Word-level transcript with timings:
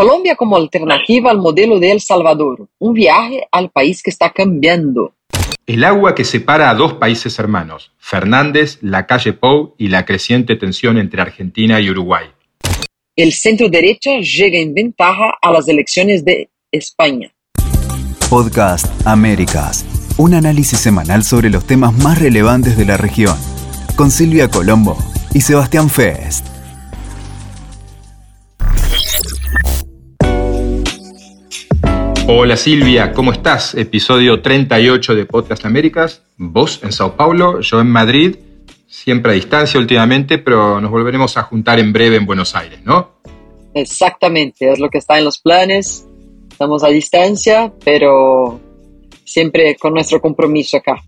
Colombia 0.00 0.34
como 0.34 0.56
alternativa 0.56 1.30
al 1.30 1.36
modelo 1.36 1.78
de 1.78 1.92
El 1.92 2.00
Salvador, 2.00 2.68
un 2.78 2.94
viaje 2.94 3.46
al 3.52 3.68
país 3.68 4.02
que 4.02 4.08
está 4.08 4.30
cambiando. 4.30 5.12
El 5.66 5.84
agua 5.84 6.14
que 6.14 6.24
separa 6.24 6.70
a 6.70 6.74
dos 6.74 6.94
países 6.94 7.38
hermanos, 7.38 7.92
Fernández, 7.98 8.78
la 8.80 9.06
calle 9.06 9.34
Pou 9.34 9.74
y 9.76 9.88
la 9.88 10.06
creciente 10.06 10.56
tensión 10.56 10.96
entre 10.96 11.20
Argentina 11.20 11.82
y 11.82 11.90
Uruguay. 11.90 12.24
El 13.14 13.34
centro 13.34 13.68
derecha 13.68 14.12
llega 14.20 14.58
en 14.58 14.72
ventaja 14.72 15.34
a 15.42 15.52
las 15.52 15.68
elecciones 15.68 16.24
de 16.24 16.48
España. 16.72 17.34
Podcast 18.30 18.86
Américas, 19.06 19.84
un 20.16 20.32
análisis 20.32 20.78
semanal 20.78 21.24
sobre 21.24 21.50
los 21.50 21.66
temas 21.66 21.92
más 21.98 22.18
relevantes 22.18 22.78
de 22.78 22.86
la 22.86 22.96
región, 22.96 23.36
con 23.96 24.10
Silvia 24.10 24.48
Colombo 24.48 24.96
y 25.34 25.42
Sebastián 25.42 25.90
Fest. 25.90 26.46
Hola 32.32 32.56
Silvia, 32.56 33.12
¿cómo 33.12 33.32
estás? 33.32 33.74
Episodio 33.74 34.40
38 34.40 35.16
de 35.16 35.26
Podcast 35.26 35.64
Américas. 35.66 36.22
Vos 36.36 36.78
en 36.84 36.92
Sao 36.92 37.16
Paulo, 37.16 37.60
yo 37.60 37.80
en 37.80 37.90
Madrid, 37.90 38.36
siempre 38.86 39.32
a 39.32 39.34
distancia 39.34 39.80
últimamente, 39.80 40.38
pero 40.38 40.80
nos 40.80 40.92
volveremos 40.92 41.36
a 41.36 41.42
juntar 41.42 41.80
en 41.80 41.92
breve 41.92 42.14
en 42.14 42.26
Buenos 42.26 42.54
Aires, 42.54 42.82
¿no? 42.84 43.14
Exactamente, 43.74 44.70
es 44.70 44.78
lo 44.78 44.90
que 44.90 44.98
está 44.98 45.18
en 45.18 45.24
los 45.24 45.38
planes. 45.38 46.06
Estamos 46.48 46.84
a 46.84 46.88
distancia, 46.88 47.72
pero 47.84 48.60
siempre 49.24 49.76
con 49.76 49.94
nuestro 49.94 50.20
compromiso 50.20 50.76
acá. 50.76 51.02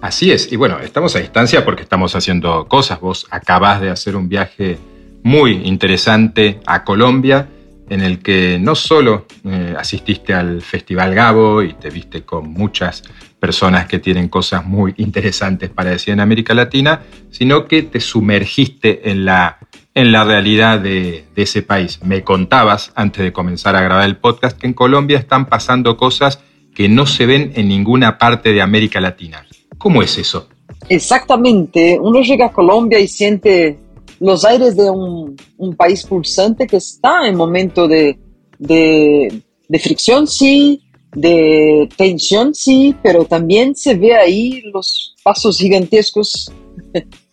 Así 0.00 0.32
es, 0.32 0.52
y 0.52 0.56
bueno, 0.56 0.80
estamos 0.80 1.14
a 1.14 1.20
distancia 1.20 1.64
porque 1.64 1.84
estamos 1.84 2.16
haciendo 2.16 2.66
cosas. 2.66 3.00
Vos 3.00 3.28
acabás 3.30 3.80
de 3.80 3.90
hacer 3.90 4.16
un 4.16 4.28
viaje 4.28 4.76
muy 5.22 5.52
interesante 5.52 6.58
a 6.66 6.82
Colombia 6.82 7.48
en 7.88 8.00
el 8.00 8.20
que 8.20 8.58
no 8.60 8.74
solo 8.74 9.26
eh, 9.44 9.74
asististe 9.78 10.32
al 10.32 10.62
Festival 10.62 11.14
Gabo 11.14 11.62
y 11.62 11.74
te 11.74 11.90
viste 11.90 12.22
con 12.22 12.50
muchas 12.50 13.02
personas 13.38 13.86
que 13.86 13.98
tienen 13.98 14.28
cosas 14.28 14.64
muy 14.64 14.94
interesantes 14.96 15.70
para 15.70 15.90
decir 15.90 16.14
en 16.14 16.20
América 16.20 16.54
Latina, 16.54 17.02
sino 17.30 17.66
que 17.66 17.82
te 17.82 18.00
sumergiste 18.00 19.10
en 19.10 19.24
la, 19.24 19.58
en 19.94 20.12
la 20.12 20.24
realidad 20.24 20.80
de, 20.80 21.26
de 21.34 21.42
ese 21.42 21.62
país. 21.62 22.00
Me 22.02 22.24
contabas 22.24 22.92
antes 22.94 23.22
de 23.22 23.32
comenzar 23.32 23.76
a 23.76 23.82
grabar 23.82 24.06
el 24.06 24.16
podcast 24.16 24.58
que 24.58 24.66
en 24.66 24.72
Colombia 24.72 25.18
están 25.18 25.46
pasando 25.46 25.96
cosas 25.96 26.40
que 26.74 26.88
no 26.88 27.06
se 27.06 27.26
ven 27.26 27.52
en 27.54 27.68
ninguna 27.68 28.18
parte 28.18 28.52
de 28.52 28.62
América 28.62 29.00
Latina. 29.00 29.46
¿Cómo 29.78 30.02
es 30.02 30.16
eso? 30.18 30.48
Exactamente. 30.88 31.98
Uno 32.00 32.20
llega 32.22 32.46
a 32.46 32.52
Colombia 32.52 32.98
y 32.98 33.08
siente 33.08 33.78
los 34.20 34.44
aires 34.44 34.76
de 34.76 34.90
un, 34.90 35.36
país 35.76 36.04
pulsante 36.04 36.66
que 36.66 36.76
está 36.76 37.26
en 37.26 37.36
momento 37.36 37.88
de, 37.88 38.18
de, 38.58 39.42
fricción, 39.80 40.26
sí, 40.26 40.82
de 41.12 41.88
tensión, 41.96 42.54
sí, 42.54 42.94
pero 43.02 43.24
también 43.24 43.74
se 43.74 43.94
ve 43.94 44.14
ahí 44.14 44.62
los 44.72 45.16
pasos 45.22 45.58
gigantescos 45.58 46.52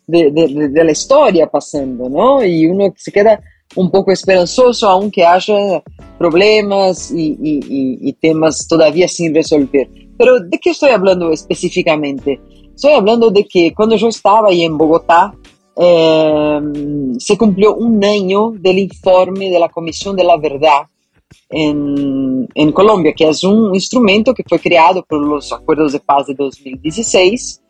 de, 0.08 0.84
la 0.84 0.92
historia 0.92 1.48
pasando, 1.48 2.10
¿no? 2.10 2.44
Y 2.44 2.66
uno 2.66 2.94
se 2.98 3.12
queda 3.12 3.42
un 3.76 3.90
poco 3.90 4.12
esperanzoso, 4.12 4.90
aunque 4.90 5.26
haya 5.26 5.82
problemas 6.18 7.12
y, 7.12 7.38
y, 7.42 7.98
y, 8.02 8.14
temas 8.14 8.68
todavía 8.68 9.08
sin 9.08 9.34
resolver. 9.34 9.90
Pero 10.18 10.40
¿de 10.40 10.60
qué 10.60 10.72
estoy 10.72 10.90
hablando 10.90 11.32
específicamente? 11.32 12.40
Estoy 12.76 12.94
hablando 12.94 13.32
de 13.32 13.46
que 13.46 13.74
cuando 13.74 13.96
yo 13.96 14.08
estaba 14.08 14.50
ahí 14.50 14.64
en 14.64 14.78
Bogotá, 14.78 15.34
eh, 15.76 16.62
se 17.18 17.38
cumplió 17.38 17.76
un 17.76 18.04
año 18.04 18.52
del 18.52 18.80
informe 18.80 19.50
de 19.50 19.60
la 19.60 19.70
Comisión 19.70 20.16
de 20.16 20.24
la 20.24 20.38
Verdad 20.38 20.88
en, 21.50 22.48
en, 22.54 22.72
Colombia, 22.72 23.14
que 23.16 23.28
es 23.28 23.44
un 23.44 23.74
instrumento 23.74 24.34
que 24.34 24.44
fue 24.48 24.60
creado 24.60 25.04
por 25.04 25.26
los 25.26 25.52
acuerdos 25.52 25.94
de 25.94 26.00
paz 26.00 26.28
de 26.28 26.34
2016. 26.34 27.62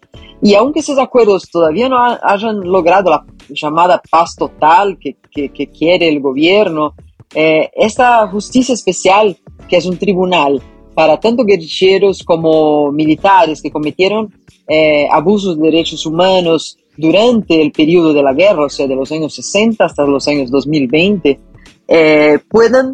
Y 0.43 0.55
aunque 0.55 0.79
esos 0.79 0.97
acuerdos 0.97 1.49
todavía 1.51 1.87
no 1.87 1.97
hayan 2.23 2.61
logrado 2.61 3.11
la 3.11 3.25
llamada 3.49 4.01
paz 4.09 4.35
total 4.35 4.97
que, 4.99 5.17
que, 5.31 5.49
que 5.49 5.67
quiere 5.67 6.07
el 6.07 6.19
gobierno, 6.19 6.95
eh, 7.33 7.69
esta 7.75 8.27
justicia 8.27 8.73
especial, 8.73 9.37
que 9.69 9.77
es 9.77 9.85
un 9.85 9.97
tribunal 9.97 10.61
para 10.93 11.19
tanto 11.19 11.45
guerrilleros 11.45 12.23
como 12.23 12.91
militares 12.91 13.61
que 13.61 13.71
cometieron 13.71 14.33
eh, 14.67 15.07
abusos 15.09 15.57
de 15.57 15.63
derechos 15.63 16.05
humanos, 16.05 16.77
durante 16.97 17.61
el 17.61 17.71
periodo 17.71 18.13
de 18.13 18.23
la 18.23 18.33
guerra, 18.33 18.65
o 18.65 18.69
sea, 18.69 18.87
de 18.87 18.95
los 18.95 19.11
años 19.11 19.33
60 19.35 19.85
hasta 19.85 20.05
los 20.05 20.27
años 20.27 20.51
2020, 20.51 21.39
eh, 21.87 22.39
puedan 22.49 22.93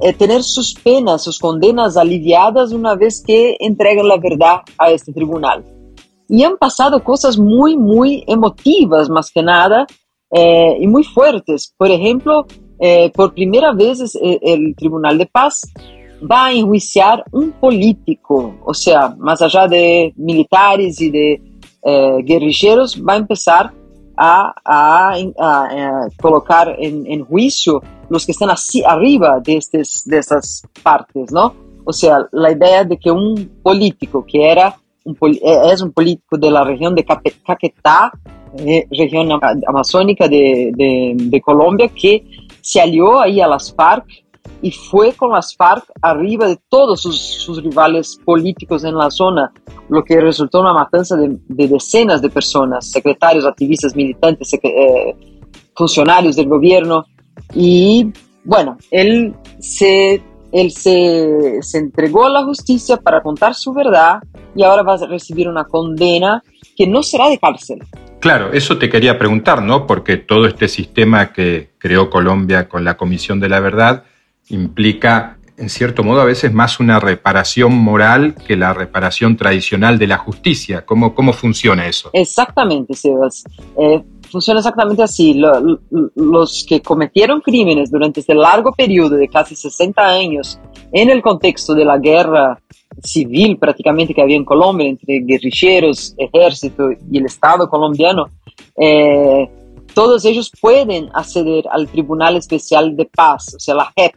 eh, 0.00 0.14
tener 0.14 0.42
sus 0.42 0.74
penas, 0.74 1.22
sus 1.22 1.38
condenas 1.38 1.96
aliviadas 1.96 2.72
una 2.72 2.94
vez 2.94 3.22
que 3.26 3.56
entregan 3.60 4.08
la 4.08 4.16
verdad 4.16 4.60
a 4.78 4.90
este 4.90 5.12
tribunal. 5.12 5.64
Y 6.28 6.42
han 6.42 6.56
pasado 6.56 7.02
cosas 7.02 7.38
muy, 7.38 7.76
muy 7.76 8.24
emotivas, 8.26 9.10
más 9.10 9.30
que 9.30 9.42
nada, 9.42 9.86
eh, 10.30 10.76
y 10.80 10.86
muy 10.86 11.04
fuertes. 11.04 11.74
Por 11.76 11.90
ejemplo, 11.90 12.46
eh, 12.78 13.10
por 13.14 13.34
primera 13.34 13.72
vez 13.72 14.00
el, 14.14 14.38
el 14.40 14.74
Tribunal 14.74 15.18
de 15.18 15.26
Paz 15.26 15.60
va 16.30 16.46
a 16.46 16.52
enjuiciar 16.52 17.24
un 17.32 17.52
político, 17.52 18.58
o 18.64 18.72
sea, 18.72 19.14
más 19.18 19.42
allá 19.42 19.66
de 19.66 20.14
militares 20.16 21.00
y 21.00 21.10
de 21.10 21.42
eh, 21.82 22.18
guerrilleros 22.24 23.00
va 23.02 23.14
a 23.14 23.16
empezar 23.16 23.72
a, 24.16 24.52
a, 24.64 25.14
a 25.38 26.08
colocar 26.20 26.76
en, 26.78 27.06
en, 27.06 27.24
juicio 27.24 27.82
los 28.10 28.26
que 28.26 28.32
están 28.32 28.50
así 28.50 28.82
arriba 28.84 29.40
de, 29.40 29.56
estes, 29.56 30.02
de 30.04 30.18
estas 30.18 30.62
partes, 30.82 31.32
¿no? 31.32 31.54
O 31.84 31.92
sea, 31.92 32.18
la 32.32 32.52
idea 32.52 32.84
de 32.84 32.98
que 32.98 33.10
un 33.10 33.60
político 33.62 34.24
que 34.26 34.50
era 34.50 34.76
eh, 35.04 35.72
es 35.72 35.80
un 35.80 35.92
político 35.92 36.36
de 36.36 36.50
la 36.50 36.64
región 36.64 36.94
de 36.94 37.04
Caquetá, 37.04 38.12
eh, 38.58 38.86
región 38.90 39.30
amazónica 39.66 40.28
de, 40.28 40.72
de, 40.74 41.14
de 41.16 41.40
Colombia, 41.40 41.88
que 41.88 42.24
se 42.60 42.80
alió 42.80 43.20
ahí 43.20 43.40
a 43.40 43.46
las 43.46 43.74
FARC 43.74 44.06
y 44.62 44.70
fue 44.70 45.12
con 45.12 45.32
las 45.32 45.54
FARC 45.56 45.84
arriba 46.02 46.46
de 46.46 46.58
todos 46.68 47.00
sus, 47.00 47.18
sus, 47.18 47.62
rivales 47.62 48.18
políticos 48.24 48.84
en 48.84 48.94
la 48.94 49.10
zona, 49.10 49.52
lo 49.88 50.04
que 50.04 50.20
resultó 50.20 50.60
una 50.60 50.72
matanza 50.72 51.16
de, 51.16 51.38
de 51.48 51.68
decenas 51.68 52.20
de 52.20 52.30
personas, 52.30 52.90
secretarios, 52.90 53.46
activistas, 53.46 53.96
militantes, 53.96 54.52
eh, 54.54 55.16
funcionarios 55.74 56.36
del 56.36 56.48
gobierno. 56.48 57.06
Y 57.54 58.12
bueno, 58.44 58.76
él, 58.90 59.34
se, 59.60 60.22
él 60.52 60.70
se, 60.70 61.62
se 61.62 61.78
entregó 61.78 62.26
a 62.26 62.30
la 62.30 62.44
justicia 62.44 62.98
para 62.98 63.22
contar 63.22 63.54
su 63.54 63.72
verdad 63.72 64.22
y 64.54 64.62
ahora 64.62 64.82
va 64.82 64.94
a 64.94 65.06
recibir 65.06 65.48
una 65.48 65.64
condena 65.64 66.42
que 66.76 66.86
no 66.86 67.02
será 67.02 67.28
de 67.28 67.38
cárcel. 67.38 67.78
Claro, 68.20 68.52
eso 68.52 68.76
te 68.76 68.90
quería 68.90 69.18
preguntar, 69.18 69.62
¿no? 69.62 69.86
Porque 69.86 70.18
todo 70.18 70.46
este 70.46 70.68
sistema 70.68 71.32
que 71.32 71.70
creó 71.78 72.10
Colombia 72.10 72.68
con 72.68 72.84
la 72.84 72.98
Comisión 72.98 73.40
de 73.40 73.48
la 73.48 73.60
Verdad 73.60 74.04
implica, 74.50 75.38
en 75.56 75.68
cierto 75.68 76.02
modo, 76.02 76.20
a 76.20 76.24
veces 76.24 76.52
más 76.52 76.80
una 76.80 77.00
reparación 77.00 77.74
moral 77.74 78.34
que 78.46 78.56
la 78.56 78.72
reparación 78.72 79.36
tradicional 79.36 79.98
de 79.98 80.06
la 80.06 80.18
justicia. 80.18 80.84
¿Cómo, 80.84 81.14
cómo 81.14 81.32
funciona 81.32 81.86
eso? 81.86 82.10
Exactamente, 82.12 82.94
Sebas. 82.94 83.44
Eh, 83.78 84.02
funciona 84.30 84.60
exactamente 84.60 85.02
así. 85.02 85.34
Lo, 85.34 85.80
los 86.14 86.64
que 86.68 86.80
cometieron 86.80 87.40
crímenes 87.40 87.90
durante 87.90 88.20
este 88.20 88.34
largo 88.34 88.72
periodo 88.72 89.16
de 89.16 89.28
casi 89.28 89.56
60 89.56 90.06
años 90.06 90.58
en 90.92 91.10
el 91.10 91.22
contexto 91.22 91.74
de 91.74 91.84
la 91.84 91.98
guerra 91.98 92.58
civil 93.02 93.56
prácticamente 93.58 94.14
que 94.14 94.22
había 94.22 94.36
en 94.36 94.44
Colombia 94.44 94.88
entre 94.88 95.20
guerrilleros, 95.20 96.14
ejército 96.18 96.90
y 97.10 97.18
el 97.18 97.26
Estado 97.26 97.68
colombiano, 97.68 98.26
eh, 98.76 99.48
todos 99.94 100.24
ellos 100.24 100.50
pueden 100.60 101.10
acceder 101.14 101.64
al 101.70 101.88
Tribunal 101.88 102.36
Especial 102.36 102.96
de 102.96 103.06
Paz, 103.06 103.54
o 103.54 103.60
sea, 103.60 103.74
la 103.74 103.92
JEP, 103.96 104.14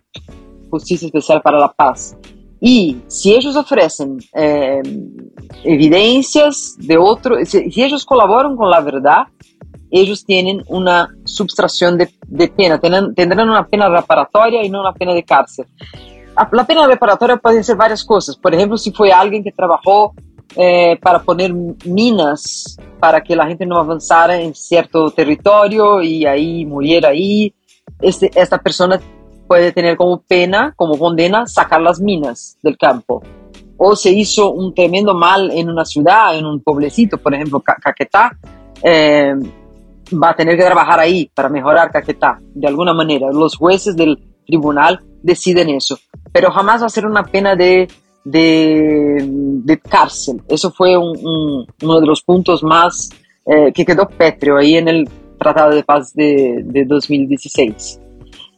Justicia 0.70 1.06
Especial 1.06 1.42
para 1.42 1.60
la 1.60 1.72
Paz. 1.72 2.16
Y 2.60 3.02
si 3.08 3.34
ellos 3.36 3.56
ofrecen 3.58 4.20
eh, 4.34 4.82
evidencias 5.66 6.76
de 6.78 6.98
otro, 6.98 7.36
si, 7.46 7.70
ellos 7.76 8.06
colaboran 8.06 8.56
con 8.56 8.70
la 8.70 8.80
verdad, 8.80 9.24
ellos 9.92 10.26
tienen 10.26 10.64
una 10.68 11.10
subtracción 11.26 11.98
de, 11.98 12.08
pena, 12.48 12.80
tendrán, 12.80 13.14
tendrán, 13.14 13.50
una 13.50 13.68
pena 13.68 13.90
reparatoria 13.90 14.64
y 14.64 14.70
no 14.70 14.80
una 14.80 14.94
pena 14.94 15.14
de 15.14 15.24
cárcel. 15.24 15.66
La 16.52 16.66
pena 16.66 16.88
reparatoria 16.88 17.38
puede 17.38 17.64
ser 17.64 17.76
varias 17.76 18.04
cosas. 18.04 18.38
Por 18.38 18.56
ejemplo, 18.56 18.78
si 18.78 18.92
fue 18.92 19.12
alguien 19.12 19.44
que 19.44 19.52
trabajó 19.52 20.14
eh, 20.56 20.98
para 21.02 21.20
poner 21.20 21.54
minas 21.54 22.78
para 23.00 23.22
que 23.22 23.36
la 23.36 23.48
gente 23.48 23.66
no 23.66 23.78
avanzara 23.78 24.40
en 24.40 24.54
cierto 24.54 25.10
territorio 25.12 26.02
y 26.02 26.26
ahí 26.26 26.66
muriera 26.66 27.10
ahí. 27.10 27.54
Este, 28.00 28.30
esta 28.36 28.58
persona 28.60 29.00
puede 29.48 29.72
tener 29.72 29.98
como 29.98 30.22
pena, 30.22 30.74
como 30.76 30.98
condena, 30.98 31.46
sacar 31.46 31.82
las 31.82 32.00
minas 32.00 32.58
del 32.62 32.78
campo. 32.78 33.22
O 33.78 33.96
se 33.96 34.12
hizo 34.12 34.52
un 34.52 34.74
tremendo 34.74 35.14
mal 35.14 35.52
en 35.52 35.70
una 35.70 35.86
ciudad, 35.86 36.38
en 36.38 36.46
un 36.46 36.62
pueblecito, 36.62 37.18
por 37.18 37.34
ejemplo, 37.34 37.62
Caquetá, 37.62 38.38
eh, 38.82 39.34
va 40.14 40.30
a 40.30 40.36
tener 40.36 40.56
que 40.56 40.64
trabajar 40.64 41.00
ahí 41.00 41.30
para 41.34 41.50
mejorar 41.50 41.92
Caquetá, 41.92 42.40
de 42.54 42.68
alguna 42.68 42.94
manera. 42.94 43.30
Los 43.32 43.58
jueces 43.58 43.96
del 43.96 44.18
tribunal 44.46 45.02
deciden 45.22 45.70
eso. 45.70 45.98
Pero 46.32 46.52
jamás 46.52 46.82
va 46.82 46.86
a 46.86 46.90
ser 46.90 47.06
una 47.06 47.24
pena 47.24 47.56
de, 47.56 47.88
de, 48.24 49.82
cárcel. 49.90 50.42
Eso 50.48 50.72
fue 50.72 50.98
uno 50.98 52.00
de 52.00 52.08
los 52.08 52.22
puntos 52.22 52.64
más 52.64 53.10
eh, 53.46 53.72
que 53.74 53.86
quedó 53.86 54.08
pétreo 54.08 54.58
ahí 54.58 54.76
en 54.76 54.88
el 54.88 55.10
Tratado 55.38 55.76
de 55.76 55.84
Paz 55.84 56.14
de, 56.14 56.62
de 56.64 56.86
2016. 56.86 58.00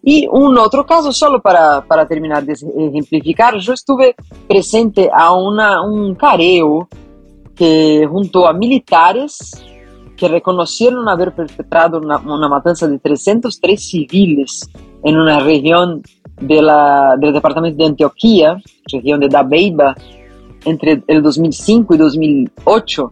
Y 0.08 0.28
un 0.32 0.56
otro 0.60 0.86
caso, 0.86 1.12
solo 1.12 1.42
para, 1.42 1.84
para, 1.84 2.08
terminar 2.08 2.46
de 2.46 2.54
ejemplificar, 2.54 3.58
yo 3.58 3.74
estuve 3.74 4.16
presente 4.48 5.10
a 5.12 5.34
una, 5.34 5.82
un 5.82 6.14
careo 6.14 6.88
que 7.56 8.06
junto 8.08 8.48
a 8.48 8.54
militares 8.54 9.52
que 10.16 10.28
reconocieron 10.28 11.10
haber 11.10 11.34
perpetrado 11.34 11.98
una, 11.98 12.18
una 12.20 12.48
matanza 12.48 12.88
de 12.88 13.00
303 13.00 13.84
civiles 13.84 14.70
en 15.04 15.18
una 15.18 15.40
región 15.40 16.04
de 16.40 16.62
la, 16.62 17.16
del 17.20 17.34
departamento 17.34 17.78
de 17.78 17.90
Antioquía, 17.90 18.62
región 18.92 19.20
de 19.20 19.30
Dabeiba, 19.30 19.96
entre 20.66 21.04
el 21.08 21.22
2005 21.22 21.96
y 21.96 21.98
2008, 21.98 23.12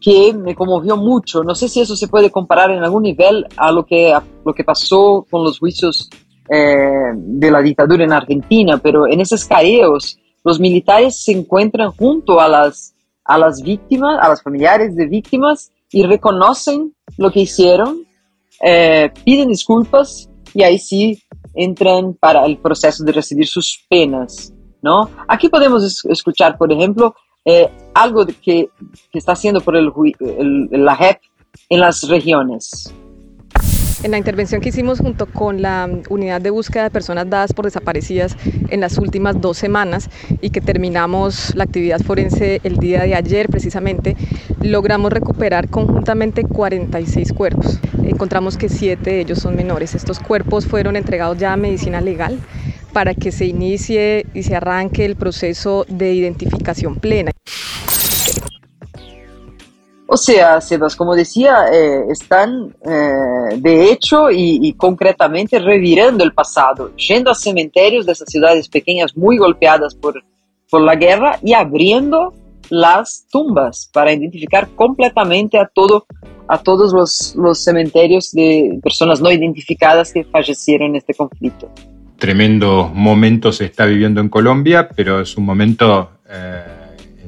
que 0.00 0.32
me 0.32 0.54
conmovió 0.54 0.96
mucho. 0.96 1.42
No 1.42 1.54
sé 1.54 1.68
si 1.68 1.80
eso 1.80 1.96
se 1.96 2.08
puede 2.08 2.30
comparar 2.30 2.70
en 2.70 2.82
algún 2.82 3.02
nivel 3.04 3.46
a 3.56 3.70
lo 3.70 3.84
que, 3.84 4.14
lo 4.44 4.52
que 4.52 4.64
pasó 4.64 5.26
con 5.30 5.44
los 5.44 5.58
juicios 5.58 6.10
eh, 6.48 7.12
de 7.14 7.50
la 7.50 7.62
dictadura 7.62 8.04
en 8.04 8.12
Argentina, 8.12 8.78
pero 8.78 9.06
en 9.06 9.20
esos 9.20 9.44
caeos 9.44 10.18
los 10.44 10.58
militares 10.58 11.22
se 11.22 11.32
encuentran 11.32 11.92
junto 11.92 12.40
a 12.40 12.48
las, 12.48 12.94
a 13.24 13.38
las 13.38 13.62
víctimas, 13.62 14.18
a 14.20 14.28
los 14.28 14.42
familiares 14.42 14.96
de 14.96 15.06
víctimas 15.06 15.70
y 15.90 16.02
reconocen 16.02 16.94
lo 17.16 17.30
que 17.30 17.40
hicieron, 17.40 18.04
eh, 18.60 19.12
piden 19.24 19.48
disculpas 19.48 20.28
y 20.54 20.62
ahí 20.62 20.78
sí 20.78 21.22
entran 21.54 22.14
para 22.14 22.44
el 22.46 22.58
proceso 22.58 23.04
de 23.04 23.12
recibir 23.12 23.46
sus 23.46 23.84
penas, 23.88 24.52
¿no? 24.82 25.10
Aquí 25.28 25.48
podemos 25.48 26.04
escuchar, 26.04 26.56
por 26.56 26.72
ejemplo, 26.72 27.14
eh, 27.44 27.70
algo 27.94 28.24
que, 28.26 28.68
que, 29.10 29.18
está 29.18 29.32
haciendo 29.32 29.60
por 29.60 29.76
el, 29.76 29.92
la 30.70 30.96
JEP 30.96 31.20
en 31.68 31.80
las 31.80 32.08
regiones. 32.08 32.92
En 34.02 34.10
la 34.10 34.18
intervención 34.18 34.60
que 34.60 34.70
hicimos 34.70 34.98
junto 34.98 35.26
con 35.26 35.62
la 35.62 35.88
unidad 36.10 36.40
de 36.40 36.50
búsqueda 36.50 36.84
de 36.84 36.90
personas 36.90 37.30
dadas 37.30 37.52
por 37.52 37.66
desaparecidas 37.66 38.36
en 38.68 38.80
las 38.80 38.98
últimas 38.98 39.40
dos 39.40 39.56
semanas 39.56 40.10
y 40.40 40.50
que 40.50 40.60
terminamos 40.60 41.54
la 41.54 41.64
actividad 41.64 42.00
forense 42.00 42.60
el 42.64 42.78
día 42.78 43.02
de 43.02 43.14
ayer 43.14 43.48
precisamente, 43.48 44.16
logramos 44.60 45.12
recuperar 45.12 45.68
conjuntamente 45.68 46.42
46 46.42 47.32
cuerpos. 47.32 47.78
Encontramos 48.04 48.56
que 48.56 48.68
siete 48.68 49.10
de 49.10 49.20
ellos 49.20 49.38
son 49.38 49.54
menores. 49.54 49.94
Estos 49.94 50.18
cuerpos 50.18 50.66
fueron 50.66 50.96
entregados 50.96 51.38
ya 51.38 51.52
a 51.52 51.56
medicina 51.56 52.00
legal 52.00 52.40
para 52.92 53.14
que 53.14 53.32
se 53.32 53.46
inicie 53.46 54.26
y 54.34 54.42
se 54.42 54.56
arranque 54.56 55.04
el 55.04 55.16
proceso 55.16 55.86
de 55.88 56.12
identificación 56.12 56.96
plena. 56.96 57.31
O 60.14 60.18
sea, 60.18 60.60
Sebas, 60.60 60.94
como 60.94 61.16
decía, 61.16 61.68
eh, 61.72 62.04
están 62.10 62.76
eh, 62.84 63.56
de 63.56 63.90
hecho 63.90 64.30
y, 64.30 64.74
concretamente 64.74 65.58
revirando 65.58 66.22
el 66.22 66.34
pasado, 66.34 66.94
yendo 66.96 67.30
a 67.30 67.34
cementerios 67.34 68.04
de 68.04 68.12
esas 68.12 68.28
ciudades 68.28 68.68
pequeñas 68.68 69.16
muy 69.16 69.38
golpeadas 69.38 69.94
por, 69.94 70.22
por 70.68 70.82
la 70.82 70.96
guerra 70.96 71.38
y 71.42 71.54
abriendo 71.54 72.34
las 72.68 73.26
tumbas 73.32 73.88
para 73.90 74.12
identificar 74.12 74.68
completamente 74.76 75.58
a, 75.58 75.66
todo, 75.66 76.04
a 76.46 76.58
todos 76.58 76.92
los, 76.92 77.34
los 77.34 77.64
cementerios 77.64 78.32
de 78.32 78.80
personas 78.82 79.18
no 79.22 79.30
identificadas 79.30 80.12
que 80.12 80.24
fallecieron 80.24 80.90
en 80.90 80.96
este 80.96 81.14
conflicto. 81.14 81.70
Tremendo 82.18 82.90
momento 82.92 83.50
se 83.50 83.64
está 83.64 83.86
viviendo 83.86 84.20
en 84.20 84.28
Colombia, 84.28 84.90
pero 84.94 85.22
es 85.22 85.38
un 85.38 85.46
momento... 85.46 86.10
Eh, 86.28 86.81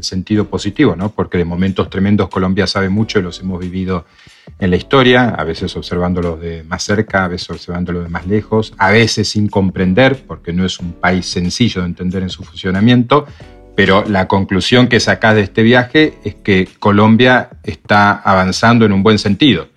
sentido 0.05 0.47
positivo, 0.47 0.95
¿no? 0.95 1.11
porque 1.11 1.39
de 1.39 1.45
momentos 1.45 1.91
tremendos 1.91 2.29
Colombia 2.29 2.67
sabe 2.67 2.89
mucho 2.89 3.19
y 3.19 3.23
los 3.23 3.41
hemos 3.41 3.61
vivido 3.61 4.05
en 4.59 4.71
la 4.71 4.77
historia, 4.77 5.31
a 5.31 5.45
veces 5.45 5.75
observándolos 5.77 6.41
de 6.41 6.63
más 6.63 6.83
cerca, 6.83 7.25
a 7.25 7.29
veces 7.29 7.51
observándolos 7.51 8.05
de 8.05 8.11
más 8.11 8.27
lejos, 8.27 8.75
a 8.79 8.91
veces 8.91 9.29
sin 9.29 9.49
comprender, 9.49 10.25
porque 10.27 10.53
no 10.53 10.65
es 10.65 10.79
un 10.79 10.93
país 10.93 11.27
sencillo 11.27 11.81
de 11.81 11.89
entender 11.89 12.23
en 12.23 12.31
su 12.31 12.45
funcionamiento, 12.45 13.27
pero 13.75 14.05
la 14.07 14.29
conclusión 14.29 14.87
que 14.87 15.01
sacás 15.01 15.35
de 15.35 15.43
este 15.43 15.63
viaje 15.63 16.15
es 16.25 16.37
que 16.37 16.69
Colombia 16.79 17.51
está 17.65 18.13
avanzando 18.13 18.85
en 18.85 18.93
un 18.93 19.03
buen 19.03 19.19
sentido. 19.19 19.74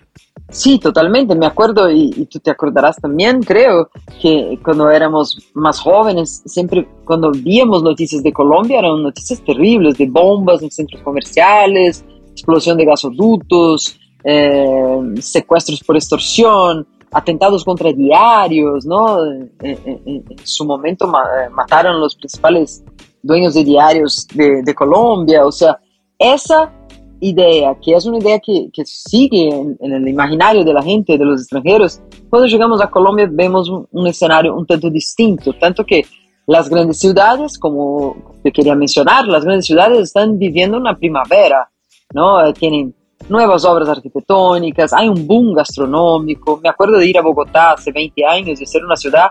Sí, 0.50 0.78
totalmente. 0.78 1.34
Me 1.34 1.46
acuerdo, 1.46 1.90
y, 1.90 2.26
tú 2.26 2.40
te 2.40 2.50
acordarás 2.50 2.96
también, 2.96 3.42
creo, 3.42 3.90
que 4.20 4.58
cuando 4.64 4.90
éramos 4.90 5.38
más 5.54 5.78
jóvenes, 5.78 6.42
siempre 6.46 6.88
cuando 7.04 7.30
víamos 7.30 7.82
noticias 7.82 8.22
de 8.22 8.32
Colombia 8.32 8.78
eran 8.78 9.02
noticias 9.02 9.42
terribles, 9.44 9.98
de 9.98 10.06
bombas 10.06 10.62
en 10.62 10.70
centros 10.70 11.02
comerciales, 11.02 12.04
explosión 12.30 12.78
de 12.78 12.86
gasoductos, 12.86 13.98
eh, 14.24 15.00
secuestros 15.20 15.82
por 15.84 15.96
extorsión, 15.96 16.86
atentados 17.12 17.64
contra 17.64 17.92
diarios, 17.92 18.86
¿no? 18.86 19.24
En, 19.26 20.24
su 20.44 20.64
momento 20.64 21.10
mataron 21.50 22.00
los 22.00 22.16
principales 22.16 22.82
dueños 23.22 23.52
de 23.52 23.64
diarios 23.64 24.26
de, 24.34 24.62
de 24.62 24.74
Colombia, 24.74 25.44
o 25.44 25.52
sea, 25.52 25.78
esa 26.18 26.72
idea, 27.20 27.76
que 27.82 27.94
es 27.94 28.06
una 28.06 28.18
idea 28.18 28.38
que, 28.38 28.68
que 28.72 28.84
sigue 28.84 29.48
en, 29.48 29.92
el 29.92 30.08
imaginario 30.08 30.64
de 30.64 30.72
la 30.72 30.82
gente, 30.82 31.18
de 31.18 31.24
los 31.24 31.40
extranjeros, 31.40 32.00
cuando 32.30 32.46
llegamos 32.46 32.80
a 32.80 32.88
Colombia 32.88 33.28
vemos 33.30 33.68
un, 33.68 34.06
escenario 34.06 34.54
un 34.54 34.66
tanto 34.66 34.90
distinto, 34.90 35.52
tanto 35.54 35.84
que 35.84 36.04
las 36.46 36.68
grandes 36.68 36.98
ciudades, 36.98 37.58
como 37.58 38.34
te 38.42 38.52
quería 38.52 38.74
mencionar, 38.74 39.26
las 39.26 39.44
grandes 39.44 39.66
ciudades 39.66 39.98
están 39.98 40.38
viviendo 40.38 40.78
una 40.78 40.94
primavera, 40.94 41.68
¿no? 42.14 42.44
Eh, 42.46 42.52
tienen 42.54 42.94
nuevas 43.28 43.64
obras 43.64 43.88
arquitectónicas, 43.88 44.92
hay 44.92 45.08
un 45.08 45.26
boom 45.26 45.54
gastronómico. 45.54 46.58
Me 46.62 46.70
acuerdo 46.70 46.96
de 46.96 47.06
ir 47.06 47.18
a 47.18 47.22
Bogotá 47.22 47.72
hace 47.72 47.92
20 47.92 48.24
años 48.24 48.60
y 48.60 48.66
ser 48.66 48.84
una 48.84 48.96
ciudad 48.96 49.28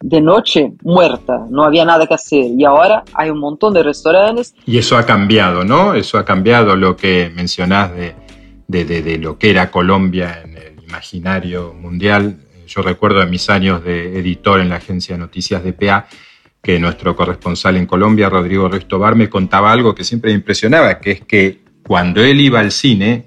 de 0.00 0.20
noche 0.20 0.72
muerta, 0.82 1.46
no 1.48 1.64
había 1.64 1.84
nada 1.84 2.06
que 2.06 2.14
hacer 2.14 2.52
y 2.56 2.64
ahora 2.64 3.04
hay 3.14 3.30
un 3.30 3.38
montón 3.38 3.72
de 3.74 3.82
restaurantes. 3.82 4.54
Y 4.66 4.78
eso 4.78 4.96
ha 4.96 5.06
cambiado, 5.06 5.64
¿no? 5.64 5.94
Eso 5.94 6.18
ha 6.18 6.24
cambiado 6.24 6.76
lo 6.76 6.96
que 6.96 7.30
mencionás 7.34 7.92
de, 7.94 8.14
de, 8.68 9.18
lo 9.18 9.38
que 9.38 9.50
era 9.50 9.70
Colombia 9.70 10.42
en 10.44 10.56
el 10.56 10.84
imaginario 10.84 11.74
mundial. 11.74 12.38
Yo 12.66 12.82
recuerdo 12.82 13.22
en 13.22 13.30
mis 13.30 13.48
años 13.48 13.82
de 13.84 14.18
editor 14.18 14.60
en 14.60 14.68
la 14.68 14.76
agencia 14.76 15.14
de 15.14 15.20
noticias 15.20 15.64
de 15.64 15.72
PA 15.72 16.06
que 16.62 16.78
nuestro 16.78 17.14
corresponsal 17.14 17.76
en 17.76 17.86
Colombia, 17.86 18.28
Rodrigo 18.28 18.68
Ristobar, 18.68 19.14
me 19.14 19.30
contaba 19.30 19.70
algo 19.70 19.94
que 19.94 20.02
siempre 20.02 20.32
me 20.32 20.36
impresionaba, 20.36 20.98
que 20.98 21.12
es 21.12 21.20
que 21.20 21.60
cuando 21.86 22.22
él 22.22 22.40
iba 22.40 22.58
al 22.58 22.72
cine, 22.72 23.24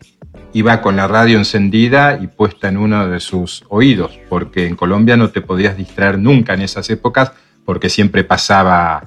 iba 0.54 0.82
con 0.82 0.96
la 0.96 1.08
radio 1.08 1.38
encendida 1.38 2.20
y 2.22 2.28
puesta 2.28 2.68
en 2.68 2.78
uno 2.78 3.08
de 3.08 3.20
sus 3.20 3.64
oídos, 3.70 4.18
porque 4.30 4.68
en 4.68 4.76
Colombia 4.76 5.16
no 5.16 5.30
te 5.30 5.42
podías 5.42 5.78
distraer 5.78 6.18
nunca 6.18 6.54
en 6.54 6.62
esas 6.62 6.90
épocas 6.90 7.32
porque 7.66 7.90
siempre 7.90 8.24
pasaba 8.24 9.04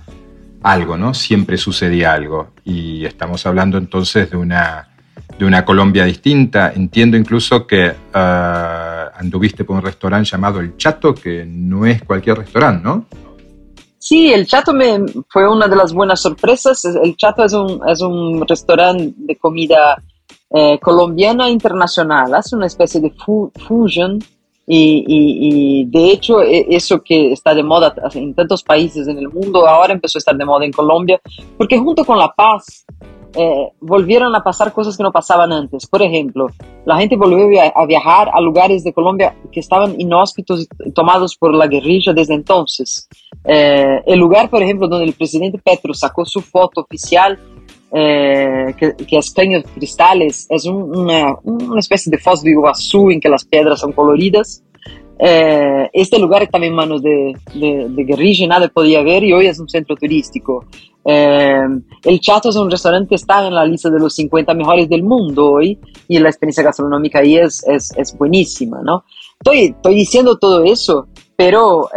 algo, 0.62 0.96
¿no? 0.96 1.14
Siempre 1.14 1.56
sucedía 1.56 2.12
algo. 2.12 2.50
Y 2.64 3.04
estamos 3.04 3.44
hablando 3.46 3.78
entonces 3.78 4.30
de 4.30 4.36
una, 4.36 4.88
de 5.36 5.44
una 5.44 5.64
Colombia 5.64 6.04
distinta. 6.04 6.72
Entiendo 6.72 7.16
incluso 7.16 7.66
que 7.66 7.92
ah, 8.14 9.10
anduviste 9.16 9.64
por 9.64 9.76
un 9.76 9.82
restaurante 9.82 10.30
llamado 10.30 10.60
El 10.60 10.76
Chato, 10.76 11.14
que 11.14 11.44
no 11.44 11.86
es 11.86 12.02
cualquier 12.04 12.38
restaurante, 12.38 12.84
¿no? 12.84 13.06
Sí, 13.98 14.32
el 14.32 14.46
Chato 14.46 14.72
me 14.72 15.00
fue 15.28 15.48
una 15.48 15.66
de 15.68 15.76
las 15.76 15.92
buenas 15.92 16.20
sorpresas. 16.20 16.84
El 16.84 17.16
Chato 17.16 17.44
es 17.44 17.52
un, 17.52 17.80
es 17.88 18.00
un 18.00 18.46
restaurante 18.46 19.12
de 19.16 19.36
comida 19.36 20.00
eh, 20.54 20.78
colombiana 20.80 21.48
internacional, 21.48 22.34
hace 22.34 22.56
una 22.56 22.66
especie 22.66 23.00
de 23.00 23.12
fusion 23.66 24.18
y, 24.66 25.84
de 25.86 26.10
hecho 26.10 26.40
e, 26.42 26.66
eso 26.70 27.02
que 27.02 27.32
está 27.32 27.54
de 27.54 27.62
moda 27.62 27.94
en 28.14 28.32
tantos 28.34 28.62
países 28.62 29.08
en 29.08 29.18
el 29.18 29.28
mundo 29.28 29.66
ahora 29.66 29.92
empezó 29.92 30.18
a 30.18 30.20
estar 30.20 30.36
de 30.36 30.44
moda 30.44 30.64
en 30.64 30.72
Colombia 30.72 31.20
porque 31.58 31.78
junto 31.78 32.04
con 32.04 32.16
la 32.16 32.32
paz 32.32 32.86
eh, 33.34 33.72
volvieron 33.80 34.34
a 34.36 34.44
pasar 34.44 34.72
cosas 34.72 34.96
que 34.96 35.02
no 35.02 35.10
pasaban 35.10 35.52
antes. 35.52 35.86
Por 35.86 36.02
ejemplo, 36.02 36.48
la 36.84 36.98
gente 36.98 37.16
volvió 37.16 37.60
a, 37.74 37.86
viajar 37.86 38.30
a 38.32 38.40
lugares 38.40 38.84
de 38.84 38.92
Colombia 38.92 39.34
que 39.50 39.60
estaban 39.60 39.98
inhóspitos 39.98 40.68
tomados 40.94 41.36
por 41.36 41.54
la 41.54 41.66
guerrilla 41.66 42.12
desde 42.12 42.34
entonces. 42.34 43.08
Eh, 43.44 44.02
el 44.06 44.18
lugar, 44.18 44.50
por 44.50 44.62
ejemplo, 44.62 44.86
donde 44.86 45.06
el 45.06 45.14
presidente 45.14 45.58
Petro 45.58 45.94
sacó 45.94 46.26
su 46.26 46.42
foto 46.42 46.82
oficial 46.82 47.38
eh, 47.94 48.74
que, 48.78 48.94
que, 49.04 49.18
es 49.18 49.30
Caños 49.32 49.64
Cristales, 49.74 50.46
es 50.48 50.64
una, 50.64 51.36
una, 51.42 51.78
especie 51.78 52.10
de 52.10 52.18
Foz 52.18 52.42
de 52.42 52.50
Iguazú 52.50 53.10
en 53.10 53.20
que 53.20 53.28
las 53.28 53.44
piedras 53.44 53.80
son 53.80 53.92
coloridas. 53.92 54.64
Eh, 55.18 55.90
este 55.92 56.18
lugar 56.18 56.42
estaba 56.42 56.64
en 56.64 56.74
manos 56.74 57.02
de, 57.02 57.34
de, 57.54 57.88
de, 57.90 58.04
guerrilla, 58.04 58.48
nada 58.48 58.68
podía 58.68 59.02
ver 59.02 59.22
y 59.24 59.32
hoy 59.32 59.46
es 59.46 59.60
un 59.60 59.68
centro 59.68 59.94
turístico. 59.94 60.64
Eh, 61.04 61.66
el 62.04 62.20
Chato 62.20 62.48
es 62.48 62.56
un 62.56 62.70
restaurante 62.70 63.10
que 63.10 63.14
está 63.16 63.46
en 63.46 63.54
la 63.54 63.66
lista 63.66 63.90
de 63.90 63.98
los 63.98 64.14
50 64.14 64.54
mejores 64.54 64.88
del 64.88 65.02
mundo 65.02 65.52
hoy 65.52 65.78
y 66.08 66.18
la 66.18 66.30
experiencia 66.30 66.64
gastronómica 66.64 67.18
ahí 67.18 67.36
es, 67.36 67.62
es, 67.68 67.92
es 67.96 68.16
buenísima, 68.16 68.80
¿no? 68.82 69.04
Estoy, 69.38 69.74
estoy 69.76 69.94
diciendo 69.94 70.38
todo 70.38 70.64
eso, 70.64 71.08
pero 71.36 71.88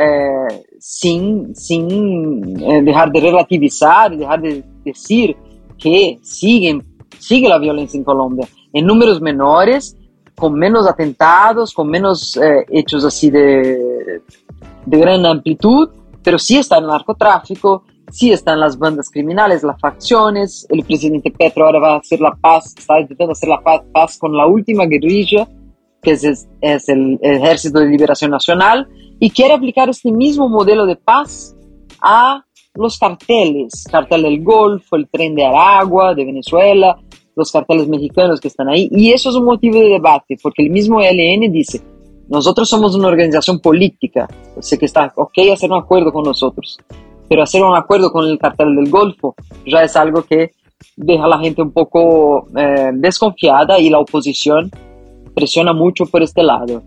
sin, 0.88 1.56
sin 1.56 2.62
eh, 2.62 2.84
dejar 2.84 3.12
de 3.12 3.20
relativizar 3.20 4.16
dejar 4.16 4.40
de 4.40 4.64
decir 4.84 5.36
que 5.78 6.20
siguen, 6.22 6.84
sigue 7.20 7.50
la 7.50 7.60
violencia 7.60 7.98
en 7.98 8.04
Colombia, 8.04 8.48
en 8.74 8.86
números 8.86 9.22
menores, 9.22 9.98
con 10.36 10.54
menos 10.54 10.88
atentados, 10.88 11.74
con 11.74 11.90
menos 11.90 12.38
eh, 12.38 12.66
hechos 12.70 13.06
así 13.06 13.30
de, 13.30 14.22
de 14.86 14.98
gran 14.98 15.26
amplitud, 15.26 15.90
pero 16.22 16.38
sí 16.38 16.58
está 16.58 16.78
el 16.78 16.88
narcotráfico, 16.88 17.84
sí 18.12 18.32
están 18.32 18.60
las 18.60 18.78
bandas 18.78 19.10
criminales, 19.10 19.64
las 19.64 19.80
facciones, 19.80 20.66
el 20.70 20.84
presidente 20.84 21.32
Petro 21.32 21.66
ahora 21.66 21.80
va 21.80 21.94
a 21.96 21.98
hacer 21.98 22.20
la 22.20 22.36
paz, 22.36 22.74
está 22.78 23.00
intentando 23.00 23.32
hacer 23.32 23.50
la 23.50 23.62
paz, 23.92 24.18
con 24.18 24.36
la 24.36 24.48
última 24.48 24.86
guerrilla, 24.86 25.48
que 26.02 26.12
es, 26.12 26.48
es, 26.62 26.90
el 26.90 27.20
Ejército 27.22 27.80
de 27.80 27.88
Liberación 27.88 28.32
Nacional, 28.32 28.88
y 29.20 29.30
quiere 29.30 29.54
aplicar 29.54 29.90
este 29.90 30.12
mismo 30.12 30.50
modelo 30.50 30.86
de 30.86 30.96
paz 30.96 31.56
a 32.02 32.44
los 32.76 32.98
carteles, 32.98 33.86
cartel 33.92 34.24
del 34.24 34.44
Golfo, 34.44 34.96
el 34.96 35.08
tren 35.08 35.36
de 35.36 35.46
Aragua, 35.46 36.14
de 36.14 36.26
Venezuela, 36.26 36.98
los 37.36 37.52
carteles 37.52 37.88
mexicanos 37.88 38.40
que 38.40 38.48
están 38.48 38.70
ahí. 38.70 38.90
Y 38.92 39.12
eso 39.12 39.30
es 39.30 39.36
un 39.36 39.46
motivo 39.46 39.80
de 39.80 39.90
debate, 39.90 40.38
porque 40.42 40.64
el 40.64 40.70
mismo 40.70 41.02
ELN 41.02 41.52
dice, 41.52 41.82
nosotros 42.30 42.68
somos 42.68 42.96
una 42.96 43.08
organización 43.08 43.60
política, 43.60 44.28
sé 44.60 44.78
que 44.78 44.86
está 44.86 45.14
ok 45.16 45.38
hacer 45.54 45.72
un 45.72 45.80
acuerdo 45.80 46.12
con 46.12 46.24
nosotros, 46.24 46.80
pero 47.30 47.44
hacer 47.44 47.64
un 47.64 47.76
acuerdo 47.76 48.12
con 48.12 48.28
el 48.28 48.38
cartel 48.40 48.76
del 48.76 48.90
Golfo 48.90 49.36
ya 49.66 49.84
es 49.84 49.96
algo 49.96 50.24
que 50.24 50.52
deja 50.96 51.26
a 51.26 51.28
la 51.28 51.40
gente 51.40 51.62
un 51.62 51.72
poco 51.72 52.48
eh, 52.58 52.92
desconfiada 52.94 53.80
y 53.80 53.90
la 53.90 54.00
oposición 54.00 54.72
presiona 55.36 55.74
mucho 55.74 56.06
por 56.06 56.24
este 56.24 56.44
lado. 56.44 56.82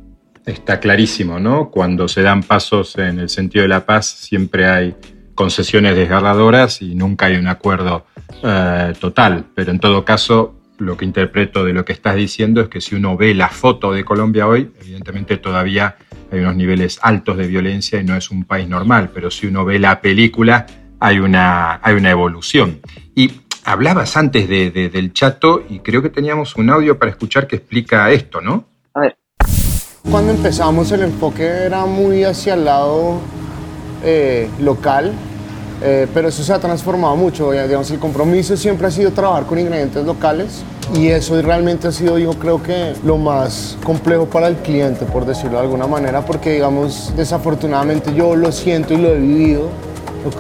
Está 0.45 0.81
clarísimo, 0.81 1.39
¿no? 1.39 1.71
Cuando 1.71 2.09
se 2.09 2.23
dan 2.23 2.43
pasos 2.43 2.97
en 2.97 3.19
el 3.19 3.29
sentido 3.29 3.63
de 3.63 3.69
la 3.69 3.85
paz, 3.85 4.07
siempre 4.07 4.67
hay 4.67 4.95
concesiones 5.39 5.95
desgarradoras 5.95 6.83
y 6.83 6.97
nunca 6.97 7.27
hay 7.27 7.37
un 7.37 7.47
acuerdo 7.47 8.07
eh, 8.43 8.93
total. 8.99 9.45
Pero 9.55 9.71
en 9.71 9.79
todo 9.79 10.05
caso, 10.05 10.57
lo 10.79 10.97
que 10.97 11.05
interpreto 11.05 11.65
de 11.65 11.73
lo 11.73 11.85
que 11.85 11.93
estás 11.93 12.17
diciendo 12.17 12.61
es 12.61 12.67
que 12.67 12.81
si 12.81 12.97
uno 12.97 13.17
ve 13.17 13.33
la 13.35 13.49
foto 13.49 13.93
de 13.93 14.05
Colombia 14.05 14.49
hoy, 14.49 14.73
evidentemente 14.81 15.37
todavía 15.37 15.95
hay 16.33 16.41
unos 16.41 16.57
niveles 16.57 16.99
altos 17.03 17.37
de 17.37 17.47
violencia 17.47 18.01
y 18.01 18.05
no 18.05 18.17
es 18.17 18.33
un 18.33 18.47
país 18.47 18.69
normal, 18.69 19.11
pero 19.15 19.31
si 19.31 19.47
uno 19.47 19.65
ve 19.65 19.79
la 19.79 20.01
película, 20.01 20.67
hay 20.99 21.21
una, 21.21 21.79
hay 21.85 21.95
una 21.95 22.11
evolución. 22.11 22.81
Y 23.15 23.31
hablabas 23.63 24.17
antes 24.17 24.49
de, 24.49 24.73
del 24.73 25.13
chato 25.13 25.63
y 25.71 25.79
creo 25.79 26.03
que 26.03 26.11
teníamos 26.11 26.57
un 26.57 26.69
audio 26.69 26.99
para 26.99 27.13
escuchar 27.13 27.47
que 27.47 27.55
explica 27.55 28.11
esto, 28.11 28.41
¿no? 28.41 28.65
A 28.93 29.01
ver. 29.03 29.17
Cuando 30.11 30.33
empezamos 30.33 30.91
el 30.91 31.03
enfoque 31.03 31.45
era 31.45 31.87
muy 31.87 32.25
hacia 32.25 32.55
el 32.55 32.65
lado 32.65 33.21
eh, 34.03 34.51
local, 34.59 35.13
eh, 35.83 36.09
pero 36.13 36.29
eso 36.29 36.43
se 36.43 36.53
ha 36.53 36.59
transformado 36.59 37.17
mucho. 37.17 37.53
Digamos, 37.53 37.91
el 37.91 37.99
compromiso 37.99 38.57
siempre 38.57 38.87
ha 38.87 38.91
sido 38.91 39.13
trabajar 39.13 39.47
con 39.47 39.59
ingredientes 39.59 40.05
locales 40.05 40.63
y 40.95 41.09
eso 41.09 41.41
realmente 41.41 41.89
ha 41.89 41.93
sido, 41.93 42.19
yo 42.19 42.33
creo 42.33 42.63
que, 42.63 42.95
lo 43.05 43.17
más 43.17 43.77
complejo 43.85 44.27
para 44.27 44.49
el 44.49 44.57
cliente, 44.57 45.05
por 45.05 45.25
decirlo 45.25 45.59
de 45.59 45.65
alguna 45.65 45.87
manera, 45.87 46.25
porque, 46.25 46.53
digamos, 46.53 47.13
desafortunadamente 47.17 48.15
yo 48.15 48.35
lo 48.35 48.51
siento 48.53 48.95
y 48.95 48.97
lo 48.97 49.09
he 49.09 49.19
vivido. 49.19 49.69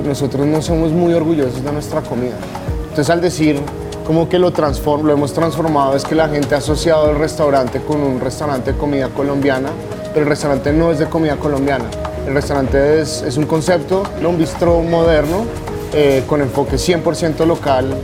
Nosotros 0.04 0.47
no 0.47 0.61
somos 0.61 0.90
muy 0.90 1.14
orgullosos 1.14 1.62
de 1.62 1.73
nuestra 1.73 2.02
comida. 2.02 2.37
Entonces, 2.83 3.11
al 3.11 3.21
decir 3.21 3.61
como 4.04 4.28
que 4.28 4.38
lo, 4.38 4.50
lo 4.50 5.12
hemos 5.12 5.33
transformado, 5.35 5.95
es 5.95 6.04
que 6.04 6.14
la 6.14 6.28
gente 6.28 6.54
ha 6.54 6.59
asociado 6.59 7.11
el 7.11 7.18
restaurante 7.18 7.80
con 7.80 8.00
un 8.00 8.21
restaurante 8.21 8.73
de 8.73 8.78
comida 8.78 9.09
colombiana, 9.11 9.68
pero 10.12 10.23
el 10.23 10.28
restaurante 10.28 10.73
no 10.73 10.90
es 10.90 10.99
de 10.99 11.07
comida 11.07 11.37
colombiana 11.37 11.85
el 12.28 12.35
restaurante 12.35 13.00
es, 13.00 13.23
es 13.23 13.38
un 13.38 13.47
concepto, 13.47 14.02
un 14.23 14.37
bistro 14.37 14.82
moderno 14.82 15.47
eh, 15.94 16.23
con 16.28 16.42
enfoque 16.42 16.76
100% 16.76 17.47
local. 17.47 17.97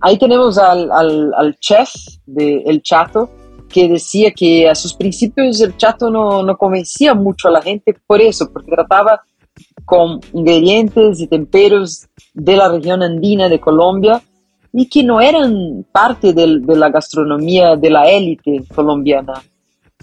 Ahí 0.00 0.18
tenemos 0.18 0.56
al, 0.56 0.90
al, 0.90 1.32
al 1.34 1.56
chef 1.58 1.90
de 2.24 2.62
El 2.64 2.82
Chato 2.82 3.28
que 3.68 3.88
decía 3.88 4.30
que 4.30 4.68
a 4.68 4.74
sus 4.74 4.94
principios 4.94 5.60
el 5.60 5.76
Chato 5.76 6.08
no, 6.08 6.42
no 6.42 6.56
convencía 6.56 7.12
mucho 7.12 7.48
a 7.48 7.50
la 7.50 7.60
gente 7.60 7.94
por 8.06 8.22
eso, 8.22 8.50
porque 8.50 8.70
trataba 8.70 9.20
con 9.84 10.20
ingredientes 10.32 11.20
y 11.20 11.26
temperos 11.26 12.06
de 12.32 12.56
la 12.56 12.68
región 12.70 13.02
andina 13.02 13.50
de 13.50 13.60
Colombia 13.60 14.22
y 14.72 14.88
que 14.88 15.02
no 15.02 15.20
eran 15.20 15.84
parte 15.92 16.32
de, 16.32 16.60
de 16.60 16.76
la 16.76 16.88
gastronomía 16.88 17.76
de 17.76 17.90
la 17.90 18.08
élite 18.08 18.64
colombiana. 18.74 19.42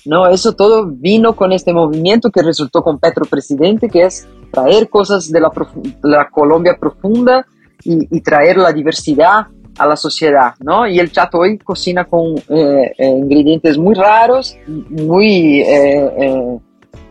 No, 0.06 0.28
eso 0.28 0.54
todo 0.54 0.88
vino 0.88 1.36
con 1.36 1.52
este 1.52 1.74
movimiento 1.74 2.32
que 2.32 2.42
resultó 2.42 2.82
con 2.82 3.00
Petro 3.00 3.26
presidente, 3.26 3.90
que 3.90 4.04
es 4.04 4.28
traer 4.52 4.90
cosas 4.90 5.32
de 5.32 5.40
la, 5.40 6.30
Colombia 6.30 6.78
profunda 6.80 7.46
y, 7.84 8.22
traer 8.22 8.58
la 8.58 8.72
diversidad 8.72 9.48
a 9.78 9.88
la 9.88 9.96
sociedad, 9.96 10.54
¿no? 10.60 10.88
Y 10.88 11.00
el 11.00 11.12
chato 11.12 11.40
hoy 11.40 11.58
cocina 11.58 12.06
con 12.06 12.36
eh, 12.50 12.92
eh, 12.98 13.08
ingredientes 13.08 13.78
muy 13.78 13.96
raros, 13.96 14.56
muy 14.68 15.62
eh, 15.62 16.60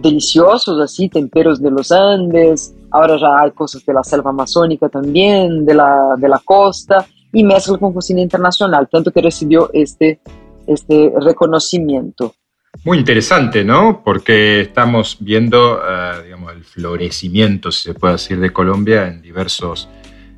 deliciosos, 0.00 0.80
así, 0.80 1.08
temperos 1.08 1.60
de 1.60 1.70
los 1.70 1.90
Andes, 1.92 2.74
ahora 2.90 3.16
ya 3.18 3.40
hay 3.40 3.50
cosas 3.52 3.84
de 3.84 3.94
la 3.94 4.02
selva 4.02 4.30
amazónica 4.30 4.88
también, 4.88 5.64
de 5.64 5.74
la, 5.74 6.14
de 6.18 6.28
la 6.28 6.40
costa, 6.44 7.06
y 7.32 7.44
mezcla 7.44 7.78
con 7.78 7.92
cocina 7.92 8.20
internacional, 8.20 8.88
tanto 8.90 9.10
que 9.12 9.22
recibió 9.22 9.70
este, 9.72 10.20
este 10.66 11.12
reconocimiento. 11.20 12.34
Muy 12.82 12.96
interesante, 12.96 13.62
¿no? 13.62 14.02
Porque 14.02 14.62
estamos 14.62 15.18
viendo, 15.20 15.82
eh, 15.86 16.24
digamos, 16.24 16.54
el 16.54 16.64
florecimiento, 16.64 17.70
si 17.70 17.82
se 17.84 17.94
puede 17.94 18.14
decir, 18.14 18.40
de 18.40 18.54
Colombia 18.54 19.06
en 19.06 19.20
diversos, 19.20 19.86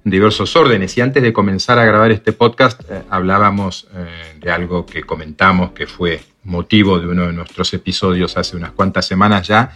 diversos 0.02 0.56
órdenes. 0.56 0.96
Y 0.98 1.02
antes 1.02 1.22
de 1.22 1.32
comenzar 1.32 1.78
a 1.78 1.84
grabar 1.84 2.10
este 2.10 2.32
podcast, 2.32 2.80
eh, 2.90 3.02
hablábamos 3.10 3.86
eh, 3.94 4.38
de 4.40 4.50
algo 4.50 4.84
que 4.86 5.04
comentamos 5.04 5.70
que 5.70 5.86
fue 5.86 6.20
motivo 6.42 6.98
de 6.98 7.06
uno 7.06 7.28
de 7.28 7.32
nuestros 7.32 7.72
episodios 7.74 8.36
hace 8.36 8.56
unas 8.56 8.72
cuantas 8.72 9.06
semanas 9.06 9.46
ya, 9.46 9.72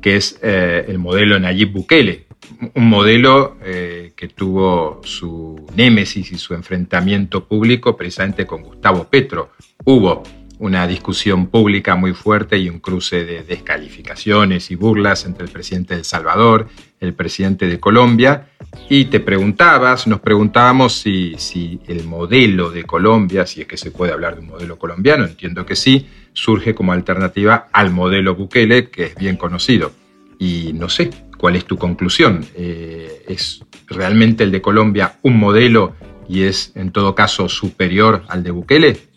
que 0.00 0.14
es 0.14 0.38
el 0.42 0.98
modelo 0.98 1.40
Nayib 1.40 1.72
Bukele. 1.72 2.26
Un 2.74 2.88
modelo 2.88 3.56
que 3.58 4.28
tuvo 4.36 5.00
su 5.02 5.66
némesis 5.74 6.30
y 6.30 6.38
su 6.38 6.54
enfrentamiento 6.54 7.46
público 7.46 7.96
precisamente 7.96 8.46
con 8.46 8.62
Gustavo 8.62 9.04
Petro. 9.04 9.50
Hubo 9.84 10.22
una 10.58 10.86
discusión 10.86 11.48
pública 11.48 11.96
muy 11.96 12.14
fuerte 12.14 12.58
y 12.58 12.68
un 12.68 12.78
cruce 12.78 13.24
de 13.24 13.42
descalificaciones 13.42 14.70
y 14.70 14.76
burlas 14.76 15.24
entre 15.26 15.44
el 15.44 15.50
presidente 15.50 15.94
de 15.94 16.00
El 16.00 16.04
Salvador, 16.04 16.68
el 17.00 17.14
presidente 17.14 17.66
de 17.66 17.80
Colombia, 17.80 18.48
y 18.88 19.06
te 19.06 19.20
preguntabas, 19.20 20.06
nos 20.06 20.20
preguntábamos 20.20 20.94
si, 20.94 21.34
si 21.38 21.80
el 21.86 22.04
modelo 22.04 22.70
de 22.70 22.84
Colombia, 22.84 23.46
si 23.46 23.62
es 23.62 23.66
que 23.66 23.76
se 23.76 23.90
puede 23.90 24.12
hablar 24.12 24.34
de 24.34 24.40
un 24.40 24.48
modelo 24.48 24.78
colombiano, 24.78 25.24
entiendo 25.24 25.66
que 25.66 25.76
sí, 25.76 26.06
surge 26.32 26.74
como 26.74 26.92
alternativa 26.92 27.68
al 27.72 27.90
modelo 27.90 28.34
Bukele, 28.34 28.90
que 28.90 29.04
es 29.04 29.14
bien 29.14 29.36
conocido. 29.36 29.92
Y 30.38 30.72
no 30.74 30.88
sé, 30.88 31.10
¿cuál 31.38 31.56
es 31.56 31.64
tu 31.64 31.76
conclusión? 31.76 32.44
Eh, 32.54 33.24
¿Es 33.28 33.64
realmente 33.86 34.44
el 34.44 34.50
de 34.50 34.60
Colombia 34.60 35.18
un 35.22 35.38
modelo 35.38 35.94
y 36.28 36.42
es 36.42 36.72
en 36.74 36.90
todo 36.90 37.14
caso 37.14 37.48
superior 37.48 38.24
al 38.28 38.42
de 38.42 38.50
Bukele? 38.50 39.13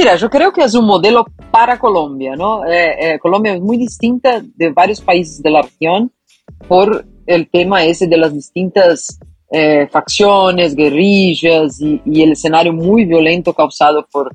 Mira, 0.00 0.16
yo 0.16 0.30
creo 0.30 0.50
que 0.50 0.62
es 0.62 0.74
un 0.74 0.86
modelo 0.86 1.26
para 1.50 1.78
Colombia, 1.78 2.34
¿no? 2.34 2.64
Eh, 2.64 2.96
eh, 2.98 3.18
Colombia 3.18 3.52
es 3.52 3.60
muy 3.60 3.76
distinta 3.76 4.40
de 4.42 4.70
varios 4.70 4.98
países 5.02 5.42
de 5.42 5.50
la 5.50 5.60
región 5.60 6.10
por 6.66 7.04
el 7.26 7.50
tema 7.50 7.84
ese 7.84 8.06
de 8.06 8.16
las 8.16 8.32
distintas 8.32 9.18
eh, 9.50 9.86
facciones, 9.92 10.74
guerrillas 10.74 11.78
y, 11.82 12.00
el 12.22 12.32
escenario 12.32 12.72
muy 12.72 13.04
violento 13.04 13.52
causado 13.52 14.06
por, 14.10 14.34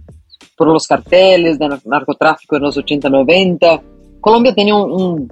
por 0.56 0.68
los 0.68 0.86
carteles 0.86 1.58
de 1.58 1.68
narcotráfico 1.84 2.58
en 2.58 2.62
los 2.62 2.78
80-90. 2.78 3.82
Colombia 4.22 4.54
tenía 4.54 4.76
un, 4.76 5.28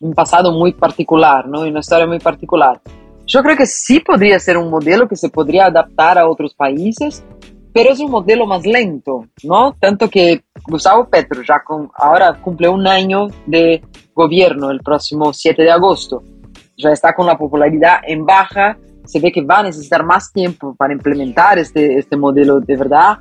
un, 0.00 0.12
pasado 0.12 0.50
muy 0.50 0.72
particular, 0.72 1.46
¿no? 1.46 1.64
Y 1.64 1.70
una 1.70 1.78
historia 1.78 2.08
muy 2.08 2.18
particular. 2.18 2.80
Yo 3.26 3.40
creo 3.44 3.56
que 3.56 3.66
sí 3.66 4.00
podría 4.00 4.40
ser 4.40 4.56
un 4.56 4.70
modelo 4.70 5.06
que 5.06 5.14
se 5.14 5.28
podría 5.28 5.66
adaptar 5.66 6.18
a 6.18 6.28
otros 6.28 6.52
países, 6.52 7.22
pero 7.72 7.90
es 7.90 8.00
un 8.00 8.10
modelo 8.10 8.46
más 8.46 8.66
lento, 8.66 9.26
¿no? 9.44 9.74
Tanto 9.78 10.08
que 10.08 10.44
Gustavo 10.66 11.08
Petro 11.08 11.42
ya 11.42 11.62
con, 11.64 11.90
ahora 11.94 12.38
cumple 12.40 12.68
un 12.68 12.86
año 12.86 13.28
de 13.46 13.82
gobierno 14.14 14.70
el 14.70 14.80
próximo 14.80 15.32
7 15.32 15.62
de 15.62 15.70
agosto, 15.70 16.22
ya 16.76 16.90
está 16.90 17.14
con 17.14 17.26
la 17.26 17.38
popularidad 17.38 18.00
en 18.06 18.26
baja, 18.26 18.76
se 19.04 19.20
ve 19.20 19.32
que 19.32 19.42
va 19.42 19.58
a 19.58 19.62
necesitar 19.64 20.04
más 20.04 20.32
tiempo 20.32 20.74
para 20.74 20.92
implementar 20.92 21.58
este, 21.58 21.98
este 21.98 22.16
modelo 22.16 22.60
de 22.60 22.76
verdad, 22.76 23.18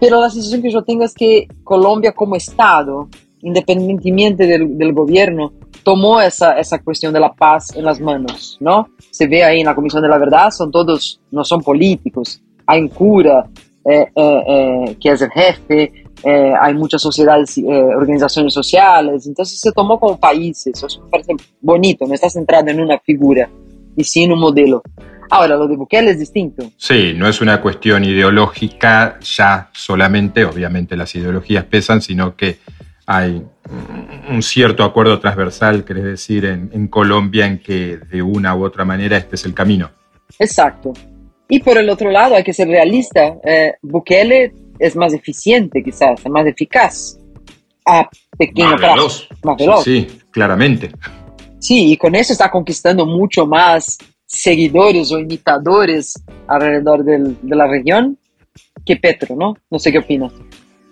pero 0.00 0.20
la 0.20 0.30
sensación 0.30 0.62
que 0.62 0.70
yo 0.70 0.82
tengo 0.82 1.04
es 1.04 1.14
que 1.14 1.46
Colombia 1.62 2.12
como 2.12 2.36
Estado, 2.36 3.08
independientemente 3.40 4.46
del, 4.46 4.76
del 4.76 4.92
gobierno, 4.92 5.52
tomó 5.84 6.20
esa, 6.20 6.58
esa 6.58 6.82
cuestión 6.82 7.12
de 7.12 7.20
la 7.20 7.32
paz 7.32 7.68
en 7.76 7.84
las 7.84 8.00
manos, 8.00 8.58
¿no? 8.60 8.88
Se 9.10 9.28
ve 9.28 9.44
ahí 9.44 9.60
en 9.60 9.66
la 9.66 9.74
Comisión 9.74 10.02
de 10.02 10.08
la 10.08 10.18
Verdad, 10.18 10.50
son 10.50 10.72
todos, 10.72 11.20
no 11.30 11.44
son 11.44 11.62
políticos, 11.62 12.42
hay 12.66 12.80
un 12.80 12.88
cura, 12.88 13.48
eh, 13.88 14.06
eh, 14.14 14.42
eh, 14.48 14.96
que 15.00 15.10
es 15.10 15.22
el 15.22 15.30
jefe, 15.30 15.92
eh, 16.24 16.52
hay 16.60 16.74
muchas 16.74 17.02
sociedades, 17.02 17.58
eh, 17.58 17.62
organizaciones 17.64 18.52
sociales, 18.52 19.26
entonces 19.26 19.60
se 19.60 19.70
tomó 19.72 20.00
como 20.00 20.18
países, 20.18 20.82
eso 20.82 21.02
me 21.04 21.10
parece 21.10 21.34
bonito, 21.60 22.06
no 22.06 22.14
está 22.14 22.30
centrado 22.30 22.68
en 22.68 22.80
una 22.80 22.98
figura 22.98 23.48
y 23.96 24.04
sí 24.04 24.24
en 24.24 24.32
un 24.32 24.40
modelo. 24.40 24.82
Ahora, 25.30 25.56
lo 25.56 25.66
de 25.66 25.76
Bukele 25.76 26.12
es 26.12 26.18
distinto. 26.18 26.70
Sí, 26.76 27.12
no 27.16 27.28
es 27.28 27.40
una 27.40 27.60
cuestión 27.60 28.04
ideológica 28.04 29.18
ya 29.20 29.70
solamente, 29.72 30.44
obviamente 30.44 30.96
las 30.96 31.14
ideologías 31.14 31.64
pesan, 31.64 32.00
sino 32.00 32.36
que 32.36 32.58
hay 33.06 33.42
un 34.28 34.42
cierto 34.42 34.84
acuerdo 34.84 35.18
transversal, 35.20 35.84
querés 35.84 36.04
decir, 36.04 36.44
en, 36.44 36.88
Colombia 36.88 37.46
en 37.46 37.58
que 37.58 37.98
de 37.98 38.22
una 38.22 38.54
u 38.56 38.64
otra 38.64 38.84
manera 38.84 39.16
este 39.16 39.36
es 39.36 39.44
el 39.44 39.54
camino. 39.54 39.90
Exacto. 40.38 40.92
Y 41.48 41.60
por 41.60 41.78
el 41.78 41.88
otro 41.88 42.10
lado, 42.10 42.34
hay 42.34 42.44
que 42.44 42.52
ser 42.52 42.68
realista. 42.68 43.36
Eh, 43.44 43.74
Bukele 43.82 44.52
es 44.78 44.96
más 44.96 45.12
eficiente, 45.12 45.82
quizás, 45.82 46.20
es 46.24 46.30
más 46.30 46.46
eficaz 46.46 47.18
a 47.86 48.08
pequeño 48.36 48.72
más 48.72 48.80
Veloz. 48.80 49.28
Más 49.44 49.56
veloz. 49.56 49.84
Sí, 49.84 50.06
claramente. 50.30 50.90
Sí, 51.60 51.92
y 51.92 51.96
con 51.96 52.14
eso 52.14 52.32
está 52.32 52.50
conquistando 52.50 53.06
mucho 53.06 53.46
más 53.46 53.98
seguidores 54.26 55.12
o 55.12 55.18
imitadores 55.18 56.14
alrededor 56.48 57.04
del, 57.04 57.36
de 57.42 57.56
la 57.56 57.66
región 57.66 58.18
que 58.84 58.96
Petro, 58.96 59.36
¿no? 59.36 59.56
No 59.70 59.78
sé 59.78 59.92
qué 59.92 59.98
opinas. 59.98 60.32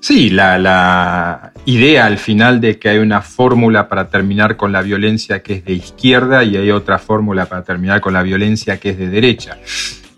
Sí, 0.00 0.28
la, 0.28 1.52
idea 1.64 2.04
al 2.04 2.18
final 2.18 2.60
de 2.60 2.78
que 2.78 2.90
hay 2.90 2.98
una 2.98 3.22
fórmula 3.22 3.88
para 3.88 4.10
terminar 4.10 4.54
con 4.58 4.70
la 4.70 4.82
violencia 4.82 5.42
que 5.42 5.54
es 5.54 5.64
de 5.64 5.72
izquierda 5.72 6.44
y 6.44 6.58
hay 6.58 6.70
otra 6.70 6.98
fórmula 6.98 7.46
para 7.46 7.64
terminar 7.64 8.02
con 8.02 8.12
la 8.12 8.22
violencia 8.22 8.78
que 8.78 8.90
es 8.90 8.98
de 8.98 9.08
derecha. 9.08 9.56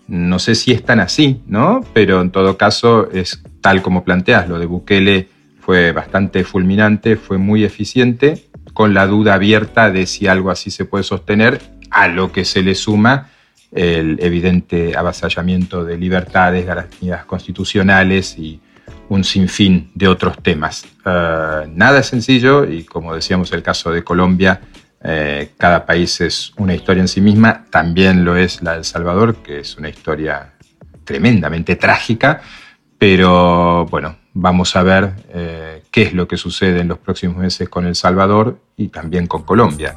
No 0.07 0.39
sé 0.39 0.55
si 0.55 0.71
es 0.71 0.83
tan 0.83 0.99
así, 0.99 1.41
¿no? 1.47 1.81
Pero 1.93 2.21
en 2.21 2.31
todo 2.31 2.57
caso 2.57 3.09
es 3.11 3.41
tal 3.61 3.81
como 3.81 4.03
planteas, 4.03 4.47
lo 4.47 4.59
de 4.59 4.65
Bukele 4.65 5.29
fue 5.59 5.91
bastante 5.91 6.43
fulminante, 6.43 7.17
fue 7.17 7.37
muy 7.37 7.65
eficiente, 7.65 8.45
con 8.73 8.93
la 8.93 9.07
duda 9.07 9.33
abierta 9.33 9.91
de 9.91 10.05
si 10.05 10.27
algo 10.27 10.49
así 10.51 10.71
se 10.71 10.85
puede 10.85 11.03
sostener, 11.03 11.59
a 11.89 12.07
lo 12.07 12.31
que 12.31 12.45
se 12.45 12.61
le 12.61 12.75
suma 12.75 13.29
el 13.71 14.17
evidente 14.21 14.95
avasallamiento 14.95 15.83
de 15.83 15.97
libertades, 15.97 16.65
garantías 16.65 17.25
constitucionales 17.25 18.37
y 18.37 18.59
un 19.09 19.23
sinfín 19.23 19.91
de 19.93 20.07
otros 20.07 20.41
temas. 20.41 20.85
Eh, 21.05 21.67
nada 21.73 22.03
sencillo 22.03 22.65
y 22.65 22.83
como 22.83 23.13
decíamos 23.13 23.51
el 23.53 23.63
caso 23.63 23.91
de 23.91 24.03
Colombia, 24.03 24.61
eh, 25.03 25.53
cada 25.57 25.85
país 25.85 26.21
es 26.21 26.53
una 26.57 26.73
historia 26.73 27.01
en 27.01 27.07
sí 27.07 27.21
misma, 27.21 27.65
también 27.69 28.25
lo 28.25 28.35
es 28.35 28.61
la 28.61 28.73
de 28.73 28.77
El 28.79 28.85
Salvador, 28.85 29.37
que 29.37 29.59
es 29.59 29.77
una 29.77 29.89
historia 29.89 30.53
tremendamente 31.03 31.75
trágica, 31.75 32.41
pero 32.97 33.85
bueno, 33.85 34.17
vamos 34.33 34.75
a 34.75 34.83
ver 34.83 35.13
eh, 35.29 35.83
qué 35.91 36.03
es 36.03 36.13
lo 36.13 36.27
que 36.27 36.37
sucede 36.37 36.81
en 36.81 36.87
los 36.87 36.97
próximos 36.97 37.37
meses 37.37 37.69
con 37.69 37.85
El 37.85 37.95
Salvador 37.95 38.59
y 38.75 38.89
también 38.89 39.27
con 39.27 39.43
Colombia. 39.43 39.95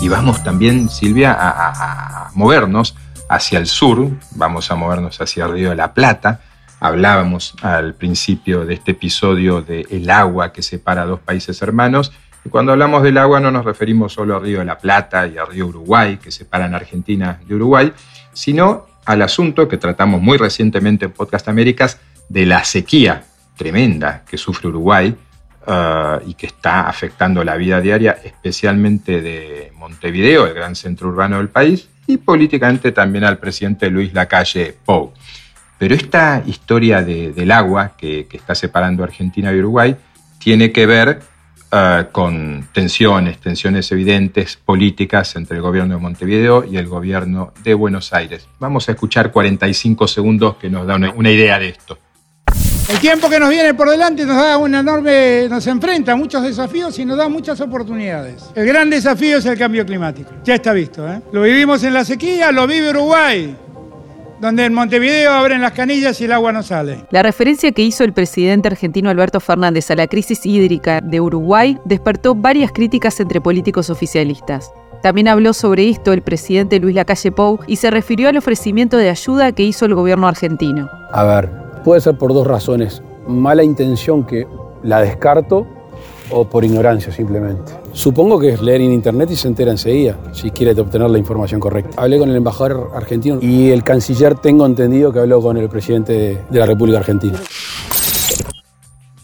Y 0.00 0.08
vamos 0.08 0.44
también, 0.44 0.88
Silvia, 0.88 1.36
a, 1.38 2.30
movernos 2.34 2.94
hacia 3.28 3.58
el 3.58 3.66
sur, 3.66 4.10
vamos 4.36 4.70
a 4.70 4.76
movernos 4.76 5.20
hacia 5.20 5.46
el 5.46 5.52
Río 5.52 5.70
de 5.70 5.76
la 5.76 5.92
Plata, 5.92 6.40
Hablábamos 6.80 7.54
al 7.62 7.94
principio 7.94 8.64
de 8.64 8.74
este 8.74 8.92
episodio 8.92 9.62
del 9.62 9.86
el 9.90 10.10
agua 10.10 10.52
que 10.52 10.62
separa 10.62 11.06
dos 11.06 11.18
países 11.18 11.60
hermanos. 11.60 12.12
Y 12.44 12.48
cuando 12.48 12.72
hablamos 12.72 13.02
del 13.02 13.18
agua 13.18 13.40
no 13.40 13.50
nos 13.50 13.64
referimos 13.64 14.12
solo 14.12 14.36
al 14.36 14.42
Río 14.42 14.60
de 14.60 14.64
la 14.64 14.78
Plata 14.78 15.26
y 15.26 15.38
al 15.38 15.46
Río 15.48 15.66
Uruguay, 15.66 16.18
que 16.18 16.30
separan 16.30 16.74
Argentina 16.74 17.40
de 17.46 17.54
Uruguay, 17.54 17.92
sino 18.32 18.86
al 19.04 19.22
asunto 19.22 19.68
que 19.68 19.78
tratamos 19.78 20.20
muy 20.20 20.38
recientemente 20.38 21.06
en 21.06 21.12
Podcast 21.12 21.48
Américas 21.48 21.98
de 22.28 22.46
la 22.46 22.64
sequía 22.64 23.24
tremenda 23.56 24.22
que 24.28 24.38
sufre 24.38 24.68
Uruguay 24.68 25.16
uh, 25.66 26.26
y 26.26 26.34
que 26.34 26.46
está 26.46 26.88
afectando 26.88 27.42
la 27.44 27.56
vida 27.56 27.80
diaria, 27.80 28.18
especialmente 28.22 29.20
de 29.20 29.72
Montevideo, 29.76 30.46
el 30.46 30.54
gran 30.54 30.76
centro 30.76 31.08
urbano 31.08 31.38
del 31.38 31.48
país, 31.48 31.88
y 32.06 32.16
políticamente 32.16 32.92
también 32.92 33.24
al 33.24 33.38
presidente 33.38 33.90
Luis 33.90 34.14
Lacalle 34.14 34.74
Pou. 34.84 35.12
Pero 35.78 35.94
esta 35.94 36.42
historia 36.46 37.02
del 37.02 37.50
agua 37.52 37.92
que, 37.96 38.26
está 38.32 38.54
separando 38.54 39.04
Argentina 39.04 39.52
y 39.52 39.58
Uruguay 39.58 39.96
tiene 40.38 40.72
que 40.72 40.86
ver 40.86 41.20
eh, 41.70 42.06
con 42.12 42.68
tensiones, 42.72 43.38
tensiones 43.38 43.92
evidentes 43.92 44.56
políticas 44.56 45.36
entre 45.36 45.56
el 45.56 45.62
gobierno 45.62 45.96
de 45.96 46.00
Montevideo 46.00 46.64
y 46.64 46.78
el 46.78 46.86
gobierno 46.86 47.52
de 47.62 47.74
Buenos 47.74 48.14
Aires. 48.14 48.48
Vamos 48.58 48.88
a 48.88 48.92
escuchar 48.92 49.30
45 49.30 50.08
segundos 50.08 50.56
que 50.56 50.70
nos 50.70 50.86
da 50.86 50.96
una, 50.96 51.30
idea 51.30 51.58
de 51.58 51.68
esto. 51.68 51.98
El 52.88 52.98
tiempo 53.00 53.28
que 53.28 53.38
nos 53.38 53.50
viene 53.50 53.74
por 53.74 53.90
delante 53.90 54.24
nos 54.24 54.36
da 54.36 54.56
una 54.56 54.80
enorme, 54.80 55.46
nos 55.50 55.66
enfrenta 55.66 56.12
a 56.12 56.16
muchos 56.16 56.42
desafíos 56.42 56.98
y 56.98 57.04
nos 57.04 57.18
da 57.18 57.28
muchas 57.28 57.60
oportunidades. 57.60 58.50
El 58.54 58.66
gran 58.66 58.88
desafío 58.88 59.36
es 59.36 59.44
el 59.44 59.58
cambio 59.58 59.84
climático. 59.84 60.30
Ya 60.44 60.54
está 60.54 60.72
visto, 60.72 61.06
¿eh? 61.06 61.20
Lo 61.32 61.42
vivimos 61.42 61.84
en 61.84 61.92
la 61.92 62.04
sequía, 62.06 62.50
lo 62.50 62.66
vive 62.66 62.88
Uruguay 62.90 63.54
donde 64.40 64.64
en 64.64 64.74
Montevideo 64.74 65.32
abren 65.32 65.60
las 65.60 65.72
canillas 65.72 66.20
y 66.20 66.24
el 66.24 66.32
agua 66.32 66.52
no 66.52 66.62
sale. 66.62 67.04
La 67.10 67.22
referencia 67.22 67.72
que 67.72 67.82
hizo 67.82 68.04
el 68.04 68.12
presidente 68.12 68.68
argentino 68.68 69.10
Alberto 69.10 69.40
Fernández 69.40 69.90
a 69.90 69.96
la 69.96 70.06
crisis 70.06 70.44
hídrica 70.46 71.00
de 71.00 71.20
Uruguay 71.20 71.78
despertó 71.84 72.34
varias 72.34 72.72
críticas 72.72 73.18
entre 73.20 73.40
políticos 73.40 73.90
oficialistas. 73.90 74.72
También 75.02 75.28
habló 75.28 75.52
sobre 75.52 75.88
esto 75.88 76.12
el 76.12 76.22
presidente 76.22 76.80
Luis 76.80 76.94
Lacalle 76.94 77.30
Pou 77.30 77.60
y 77.66 77.76
se 77.76 77.90
refirió 77.90 78.28
al 78.28 78.36
ofrecimiento 78.36 78.96
de 78.96 79.10
ayuda 79.10 79.52
que 79.52 79.62
hizo 79.62 79.86
el 79.86 79.94
gobierno 79.94 80.26
argentino. 80.26 80.88
A 81.12 81.24
ver, 81.24 81.50
puede 81.84 82.00
ser 82.00 82.18
por 82.18 82.34
dos 82.34 82.46
razones. 82.46 83.02
Mala 83.26 83.62
intención 83.62 84.26
que 84.26 84.46
la 84.82 85.00
descarto 85.00 85.66
o 86.30 86.48
por 86.48 86.64
ignorancia 86.64 87.12
simplemente. 87.12 87.72
Supongo 87.92 88.38
que 88.38 88.50
es 88.50 88.60
leer 88.60 88.80
en 88.80 88.92
internet 88.92 89.30
y 89.30 89.36
se 89.36 89.48
entera 89.48 89.70
enseguida, 89.70 90.18
si 90.32 90.50
quiere 90.50 90.78
obtener 90.80 91.10
la 91.10 91.18
información 91.18 91.60
correcta. 91.60 92.00
Hablé 92.00 92.18
con 92.18 92.30
el 92.30 92.36
embajador 92.36 92.90
argentino 92.94 93.38
y 93.40 93.70
el 93.70 93.82
canciller 93.82 94.34
tengo 94.36 94.66
entendido 94.66 95.12
que 95.12 95.20
habló 95.20 95.40
con 95.40 95.56
el 95.56 95.68
presidente 95.68 96.38
de 96.48 96.58
la 96.58 96.66
República 96.66 96.98
Argentina. 96.98 97.38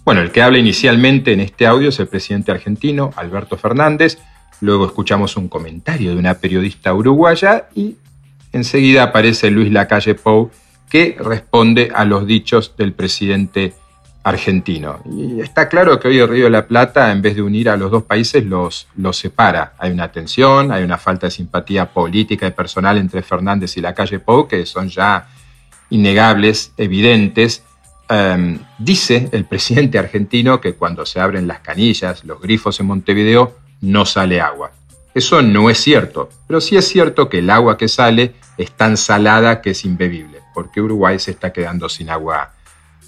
Bueno, 0.05 0.21
el 0.21 0.31
que 0.33 0.43
habla 0.43 0.59
inicialmente 0.59 1.33
en 1.33 1.41
este 1.41 1.67
audio 1.67 1.89
es 1.89 1.99
el 1.99 2.09
presidente 2.09 2.53
argentino, 2.53 3.11
Alberto 3.17 3.57
Fernández. 3.57 4.19
Luego 4.61 4.85
escuchamos 4.87 5.37
un 5.37 5.49
comentario 5.49 6.13
de 6.13 6.19
una 6.19 6.35
periodista 6.35 6.93
uruguaya 6.93 7.69
y 7.75 7.97
enseguida 8.53 9.05
aparece 9.05 9.51
Luis 9.51 9.73
Lacalle 9.73 10.15
Pou, 10.15 10.51
que 10.91 11.17
responde 11.19 11.91
a 11.95 12.05
los 12.05 12.27
dichos 12.27 12.77
del 12.77 12.93
presidente 12.93 13.75
argentino. 14.25 15.01
Y 15.05 15.41
está 15.41 15.69
claro 15.69 16.01
que 16.01 16.09
hoy 16.09 16.19
el 16.19 16.29
Río 16.29 16.45
de 16.45 16.51
la 16.51 16.67
Plata, 16.67 17.13
en 17.13 17.21
vez 17.21 17.37
de 17.37 17.43
unir 17.43 17.69
a 17.69 17.77
los 17.77 17.91
dos 17.91 18.05
países, 18.05 18.45
los, 18.45 18.89
los 18.97 19.19
separa. 19.19 19.75
Hay 19.79 19.93
una 19.93 20.11
tensión, 20.11 20.73
hay 20.73 20.83
una 20.83 20.97
falta 20.97 21.27
de 21.27 21.31
simpatía 21.31 21.93
política 21.93 22.47
y 22.47 22.51
personal 22.51 22.97
entre 22.97 23.23
Fernández 23.23 23.77
y 23.77 23.83
la 23.83 23.95
calle 23.95 24.19
Pou, 24.19 24.49
que 24.49 24.65
son 24.65 24.89
ya 24.89 25.29
innegables, 25.91 26.73
evidentes. 26.79 27.63
Em, 28.09 28.59
dice 28.79 29.29
el 29.33 29.45
presidente 29.45 29.99
argentino 29.99 30.61
que 30.61 30.75
cuando 30.75 31.05
se 31.05 31.21
abren 31.21 31.47
las 31.47 31.61
canillas, 31.61 32.25
los 32.25 32.41
grifos 32.41 32.81
en 32.81 32.87
Montevideo, 32.87 33.59
no 33.83 34.07
sale 34.07 34.41
agua. 34.41 34.73
Eso 35.15 35.43
no 35.43 35.69
es 35.69 35.79
cierto, 35.79 36.31
pero 36.47 36.61
sí 36.61 36.77
es 36.77 36.89
cierto 36.89 37.29
que 37.29 37.39
el 37.39 37.51
agua 37.51 37.77
que 37.77 37.89
sale 37.89 38.35
es 38.57 38.73
tan 38.73 38.97
salada 38.97 39.61
que 39.61 39.71
es 39.71 39.85
imbebible, 39.85 40.41
porque 40.55 40.81
Uruguay 40.81 41.19
se 41.19 41.31
está 41.31 41.53
quedando 41.53 41.89
sin 41.89 42.09
agua 42.09 42.53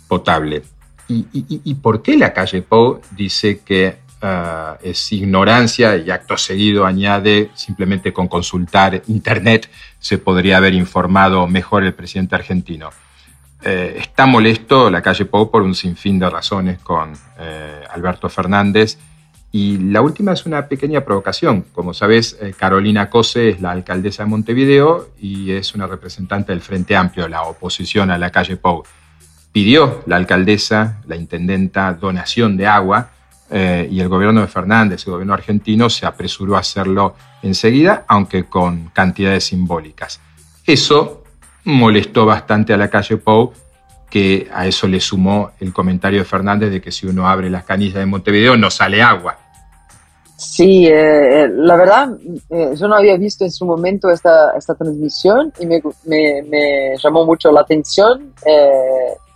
potable. 0.09 0.63
¿Y, 1.09 1.75
por 1.75 2.03
qué 2.03 2.17
la 2.17 2.33
calle 2.33 2.63
Pou 2.63 3.01
dice 3.13 3.61
que 3.61 3.99
ah, 4.23 4.77
es 4.83 5.13
ignorancia 5.13 5.97
y 5.97 6.11
acto 6.11 6.37
seguido 6.37 6.85
añade 6.85 7.51
simplemente 7.55 8.13
con 8.13 8.27
consultar 8.27 9.03
Internet 9.07 9.71
se 10.01 10.19
podría 10.19 10.57
haber 10.57 10.75
informado 10.75 11.47
mejor 11.47 11.85
el 11.85 11.95
presidente 11.95 12.35
argentino? 12.35 12.91
Eh, 13.63 13.99
está 13.99 14.27
molesto 14.27 14.91
la 14.91 15.01
calle 15.01 15.27
Pou 15.27 15.51
por 15.51 15.63
un 15.63 15.75
sinfín 15.75 16.19
de 16.19 16.29
razones 16.29 16.79
con 16.81 17.13
eh, 17.39 17.85
Alberto 17.91 18.29
Fernández. 18.29 18.99
Y 19.53 19.79
la 19.79 20.03
última 20.03 20.33
es 20.33 20.45
una 20.45 20.67
pequeña 20.67 21.03
provocación. 21.03 21.65
Como 21.73 21.95
sabes, 21.95 22.37
eh, 22.41 22.53
Carolina 22.59 23.09
Cose 23.09 23.49
es 23.51 23.61
la 23.61 23.71
alcaldesa 23.71 24.25
de 24.25 24.29
Montevideo 24.29 25.11
y 25.21 25.53
es 25.53 25.75
una 25.75 25.87
representante 25.87 26.53
del 26.53 26.61
Frente 26.61 26.97
Amplio, 26.97 27.29
la 27.29 27.43
oposición 27.43 28.11
a 28.11 28.19
la 28.19 28.31
calle 28.31 28.57
Pou 28.57 28.83
pidió 29.57 30.03
la 30.05 30.17
alcaldesa, 30.17 30.99
la 31.07 31.17
intendenta, 31.17 31.91
donación 31.95 32.59
de 32.59 32.67
agua 32.67 33.09
eh, 33.51 33.89
y 33.91 34.01
el 34.01 34.09
gobierno 34.11 34.43
de 34.43 34.49
Fernández, 34.49 35.07
el 35.07 35.15
gobierno 35.15 35.33
argentino, 35.33 35.89
se 35.89 36.05
apresuró 36.05 36.57
a 36.57 36.61
hacerlo 36.61 37.17
enseguida, 37.43 38.05
aunque 38.07 38.45
con 38.45 38.91
cantidades 38.93 39.45
simbólicas. 39.45 40.21
Eso 40.67 41.25
molestó 41.65 42.27
bastante 42.27 42.75
a 42.75 42.77
la 42.77 42.91
calle 42.91 43.17
Pou, 43.17 43.55
que 44.11 44.47
a 44.53 44.67
eso 44.67 44.87
le 44.89 45.01
sumó 45.01 45.53
el 45.59 45.73
comentario 45.73 46.19
de 46.19 46.27
Fernández 46.27 46.71
de 46.71 46.83
que 46.83 46.93
si 46.93 47.07
uno 47.07 47.27
abre 47.27 47.49
las 47.49 47.65
canillas 47.65 47.95
de 47.95 48.05
Montevideo 48.05 48.59
no 48.59 48.69
sale 48.69 49.01
agua. 49.01 49.39
Sí, 50.37 50.87
eh, 50.87 51.45
eh, 51.45 51.49
la 51.49 51.77
verdad, 51.77 52.11
eh, 52.51 52.75
yo 52.77 52.89
no 52.89 52.97
había 52.97 53.17
visto 53.17 53.45
en 53.45 53.51
su 53.51 53.65
momento 53.65 54.11
esta, 54.11 54.51
esta 54.51 54.75
transmisión 54.75 55.51
y 55.59 55.65
me, 55.65 55.81
llamó 57.03 57.25
mucho 57.25 57.51
la 57.51 57.63
atención 57.63 58.35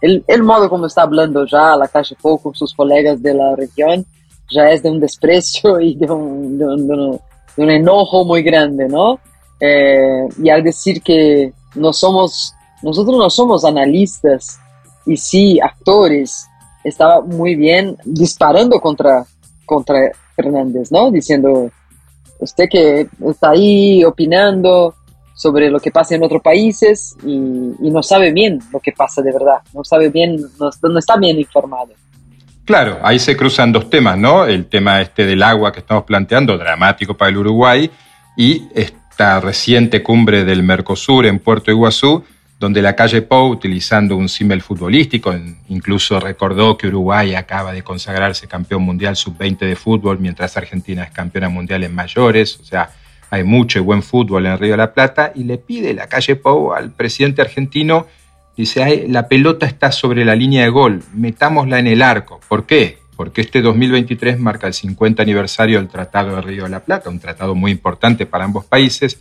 el, 0.03 0.43
modo 0.43 0.69
como 0.69 0.87
está 0.87 1.03
hablando 1.03 1.47
ya 1.47 1.75
la 1.75 1.89
calle 1.89 2.17
Pou 2.21 2.39
con 2.39 2.55
sus 2.55 2.75
colegas 2.75 3.23
de 3.23 3.33
la 3.33 3.57
región, 3.57 4.05
ya 4.51 4.71
es 4.71 4.83
de 4.83 4.91
un 4.91 5.01
desprecio 5.01 5.81
y 5.81 5.95
de 5.95 6.11
un, 6.11 6.59
de 6.59 6.67
un, 6.67 6.87
de 6.87 7.63
un, 7.63 7.71
enojo 7.71 8.27
muy 8.27 8.43
grande, 8.43 8.87
¿no? 8.87 9.19
y 9.63 10.49
al 10.49 10.63
decir 10.63 11.03
que 11.03 11.53
no 11.75 11.93
somos, 11.93 12.55
nosotros 12.83 13.17
no 13.17 13.29
somos 13.29 13.65
analistas 13.65 14.59
y 15.07 15.17
sí 15.17 15.61
actores, 15.61 16.47
estaba 16.85 17.21
muy 17.21 17.55
bien 17.55 17.97
disparando 18.05 18.81
contra, 18.81 19.25
contra 19.67 20.11
Fernández, 20.43 20.91
¿no? 20.91 21.11
Diciendo, 21.11 21.71
usted 22.39 22.65
que 22.71 23.09
está 23.29 23.51
ahí 23.51 24.05
opinando 24.05 24.95
sobre 25.35 25.71
lo 25.71 25.81
que 25.81 25.91
pasa 25.91 26.15
en 26.15 26.23
otros 26.23 26.43
países 26.43 27.17
y, 27.25 27.39
no 27.91 28.03
sabe 28.03 28.31
bien 28.33 28.59
lo 28.73 28.79
que 28.79 28.93
pasa 28.93 29.23
de 29.23 29.33
verdad, 29.33 29.59
no 29.73 29.83
sabe 29.83 30.11
bien, 30.11 30.37
no, 30.59 30.99
está 30.99 31.17
bien 31.17 31.39
informado. 31.39 31.89
Claro, 32.65 32.99
ahí 33.03 33.19
se 33.19 33.37
cruzan 33.37 33.73
dos 33.73 33.89
temas, 33.91 34.17
¿no? 34.19 34.45
El 34.45 34.67
tema 34.67 35.01
este 35.01 35.25
del 35.25 35.43
agua 35.43 35.73
que 35.73 35.81
estamos 35.81 36.05
planteando, 36.05 36.57
dramático 36.57 37.17
para 37.17 37.31
el 37.31 37.39
Uruguay, 37.39 37.91
y 38.37 38.69
esta 38.75 39.41
reciente 39.41 40.03
cumbre 40.03 40.45
del 40.45 40.63
Mercosur 40.63 41.27
en 41.27 41.39
Puerto 41.39 41.71
Iguazú, 41.71 42.23
donde 42.61 42.83
la 42.83 42.95
calle 42.95 43.23
Pou, 43.23 43.49
utilizando 43.49 44.19
un 44.19 44.29
símbolo 44.29 44.61
futbolístico, 44.61 45.35
incluso 45.71 46.21
recordó 46.21 46.77
que 46.77 46.89
Uruguay 46.89 47.35
acaba 47.35 47.73
de 47.73 47.83
consagrarse 47.83 48.47
campeón 48.47 48.83
mundial 48.83 49.17
sub-20 49.17 49.61
de 49.61 49.77
fútbol, 49.77 50.19
mientras 50.21 50.59
Argentina 50.59 51.05
es 51.05 51.11
campeona 51.11 51.49
mundial 51.49 51.85
en 51.85 51.95
mayores, 51.95 52.61
o 52.61 52.65
sea, 52.65 52.91
hay 53.31 53.45
mucho 53.45 53.79
y 53.79 53.83
buen 53.83 54.03
fútbol 54.03 54.45
en 54.45 54.59
Río 54.59 54.73
de 54.73 54.77
la 54.77 54.93
Plata, 54.93 55.33
y 55.35 55.45
le 55.45 55.57
pide 55.57 55.95
la 55.95 56.07
calle 56.07 56.37
Pou 56.37 56.75
al 56.75 56.91
presidente 56.93 57.41
argentino, 57.41 58.07
dice, 58.55 59.07
la 59.09 59.27
pelota 59.27 59.65
está 59.65 59.91
sobre 59.91 60.27
la 60.27 60.37
línea 60.37 60.63
de 60.65 60.69
gol, 60.69 61.03
metámosla 61.15 61.79
en 61.79 61.87
el 61.87 62.03
arco. 62.03 62.41
¿Por 62.47 62.67
qué? 62.67 62.99
Porque 63.17 63.41
este 63.41 63.63
2023 63.63 64.39
marca 64.39 64.67
el 64.67 64.75
50 64.75 65.23
aniversario 65.23 65.79
del 65.79 65.89
Tratado 65.89 66.37
de 66.37 66.43
Río 66.43 66.65
de 66.65 66.71
la 66.71 66.81
Plata, 66.81 67.09
un 67.09 67.21
tratado 67.21 67.55
muy 67.55 67.73
importante 67.73 68.27
para 68.27 68.45
ambos 68.45 68.67
países, 68.67 69.19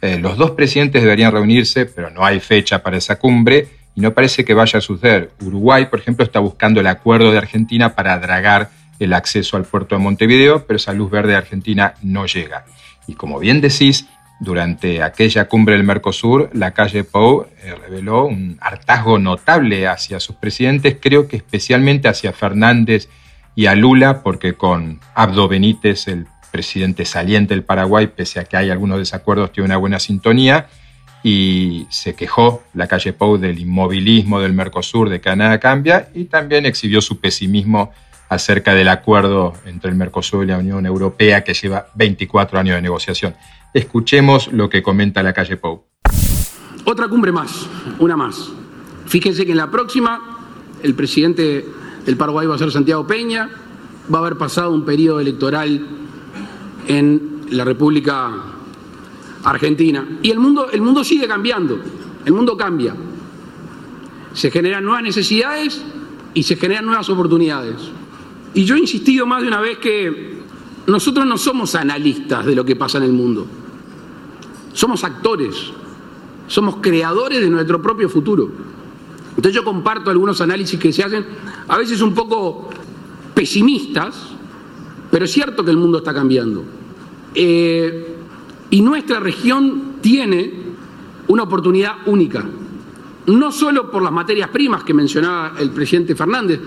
eh, 0.00 0.18
los 0.18 0.36
dos 0.36 0.52
presidentes 0.52 1.02
deberían 1.02 1.32
reunirse, 1.32 1.86
pero 1.86 2.10
no 2.10 2.24
hay 2.24 2.40
fecha 2.40 2.82
para 2.82 2.96
esa 2.96 3.18
cumbre 3.18 3.68
y 3.94 4.00
no 4.00 4.14
parece 4.14 4.44
que 4.44 4.54
vaya 4.54 4.78
a 4.78 4.82
suceder. 4.82 5.30
Uruguay, 5.40 5.86
por 5.86 5.98
ejemplo, 5.98 6.24
está 6.24 6.38
buscando 6.38 6.80
el 6.80 6.86
acuerdo 6.86 7.32
de 7.32 7.38
Argentina 7.38 7.94
para 7.94 8.18
dragar 8.18 8.70
el 9.00 9.12
acceso 9.12 9.56
al 9.56 9.64
puerto 9.64 9.96
de 9.96 10.02
Montevideo, 10.02 10.66
pero 10.66 10.76
esa 10.76 10.92
luz 10.92 11.10
verde 11.10 11.30
de 11.30 11.36
Argentina 11.36 11.94
no 12.02 12.26
llega. 12.26 12.64
Y 13.06 13.14
como 13.14 13.38
bien 13.38 13.60
decís, 13.60 14.06
durante 14.40 15.02
aquella 15.02 15.48
cumbre 15.48 15.74
del 15.74 15.84
Mercosur, 15.84 16.50
la 16.52 16.72
calle 16.72 17.02
Pou 17.02 17.46
eh, 17.62 17.74
reveló 17.74 18.26
un 18.26 18.56
hartazgo 18.60 19.18
notable 19.18 19.88
hacia 19.88 20.20
sus 20.20 20.36
presidentes, 20.36 20.96
creo 21.00 21.26
que 21.26 21.36
especialmente 21.36 22.08
hacia 22.08 22.32
Fernández 22.32 23.08
y 23.56 23.66
a 23.66 23.74
Lula, 23.74 24.22
porque 24.22 24.54
con 24.54 25.00
Abdo 25.14 25.48
Benítez, 25.48 26.06
el 26.06 26.26
presidente 26.50 27.04
saliente 27.04 27.54
del 27.54 27.64
Paraguay, 27.64 28.08
pese 28.08 28.40
a 28.40 28.44
que 28.44 28.56
hay 28.56 28.70
algunos 28.70 28.98
desacuerdos, 28.98 29.52
tiene 29.52 29.66
una 29.66 29.76
buena 29.76 29.98
sintonía 29.98 30.68
y 31.22 31.86
se 31.90 32.14
quejó 32.14 32.62
la 32.74 32.86
calle 32.86 33.12
Pou 33.12 33.38
del 33.38 33.58
inmovilismo 33.58 34.40
del 34.40 34.52
Mercosur, 34.52 35.08
de 35.08 35.20
que 35.20 35.34
nada 35.34 35.58
cambia, 35.58 36.08
y 36.14 36.24
también 36.24 36.66
exhibió 36.66 37.00
su 37.00 37.18
pesimismo 37.18 37.92
acerca 38.28 38.74
del 38.74 38.88
acuerdo 38.88 39.54
entre 39.64 39.90
el 39.90 39.96
Mercosur 39.96 40.44
y 40.44 40.48
la 40.48 40.58
Unión 40.58 40.86
Europea 40.86 41.42
que 41.42 41.54
lleva 41.54 41.86
24 41.94 42.58
años 42.58 42.76
de 42.76 42.82
negociación. 42.82 43.34
Escuchemos 43.74 44.52
lo 44.52 44.68
que 44.68 44.82
comenta 44.82 45.22
la 45.22 45.32
calle 45.32 45.56
Pou. 45.56 45.84
Otra 46.84 47.08
cumbre 47.08 47.32
más, 47.32 47.66
una 47.98 48.16
más. 48.16 48.50
Fíjense 49.06 49.44
que 49.44 49.52
en 49.52 49.58
la 49.58 49.70
próxima 49.70 50.20
el 50.82 50.94
presidente 50.94 51.64
del 52.04 52.16
Paraguay 52.16 52.46
va 52.46 52.54
a 52.54 52.58
ser 52.58 52.70
Santiago 52.70 53.06
Peña, 53.06 53.50
va 54.12 54.18
a 54.18 54.20
haber 54.20 54.38
pasado 54.38 54.72
un 54.72 54.84
periodo 54.84 55.20
electoral 55.20 56.07
en 56.88 57.42
la 57.50 57.64
República 57.64 58.32
Argentina. 59.44 60.18
Y 60.22 60.30
el 60.30 60.40
mundo, 60.40 60.68
el 60.70 60.80
mundo 60.80 61.04
sigue 61.04 61.28
cambiando, 61.28 61.78
el 62.24 62.32
mundo 62.32 62.56
cambia. 62.56 62.94
Se 64.32 64.50
generan 64.50 64.84
nuevas 64.84 65.02
necesidades 65.02 65.82
y 66.34 66.42
se 66.42 66.56
generan 66.56 66.86
nuevas 66.86 67.08
oportunidades. 67.08 67.76
Y 68.54 68.64
yo 68.64 68.74
he 68.74 68.80
insistido 68.80 69.26
más 69.26 69.42
de 69.42 69.48
una 69.48 69.60
vez 69.60 69.78
que 69.78 70.38
nosotros 70.86 71.26
no 71.26 71.36
somos 71.36 71.74
analistas 71.74 72.46
de 72.46 72.54
lo 72.54 72.64
que 72.64 72.74
pasa 72.74 72.98
en 72.98 73.04
el 73.04 73.12
mundo. 73.12 73.46
Somos 74.72 75.04
actores, 75.04 75.70
somos 76.46 76.76
creadores 76.76 77.40
de 77.40 77.50
nuestro 77.50 77.80
propio 77.82 78.08
futuro. 78.08 78.50
Entonces 79.30 79.54
yo 79.54 79.64
comparto 79.64 80.10
algunos 80.10 80.40
análisis 80.40 80.78
que 80.80 80.92
se 80.92 81.04
hacen, 81.04 81.24
a 81.68 81.76
veces 81.76 82.00
un 82.00 82.14
poco 82.14 82.70
pesimistas, 83.34 84.16
pero 85.10 85.24
es 85.24 85.32
cierto 85.32 85.64
que 85.64 85.70
el 85.70 85.76
mundo 85.76 85.98
está 85.98 86.12
cambiando. 86.12 86.64
Eh, 87.34 88.16
y 88.70 88.80
nuestra 88.82 89.20
región 89.20 89.96
tiene 90.00 90.52
una 91.28 91.44
oportunidad 91.44 91.92
única, 92.06 92.44
no 93.26 93.52
solo 93.52 93.90
por 93.90 94.02
las 94.02 94.12
materias 94.12 94.48
primas 94.48 94.84
que 94.84 94.94
mencionaba 94.94 95.54
el 95.58 95.70
presidente 95.70 96.14
Fernández, 96.14 96.60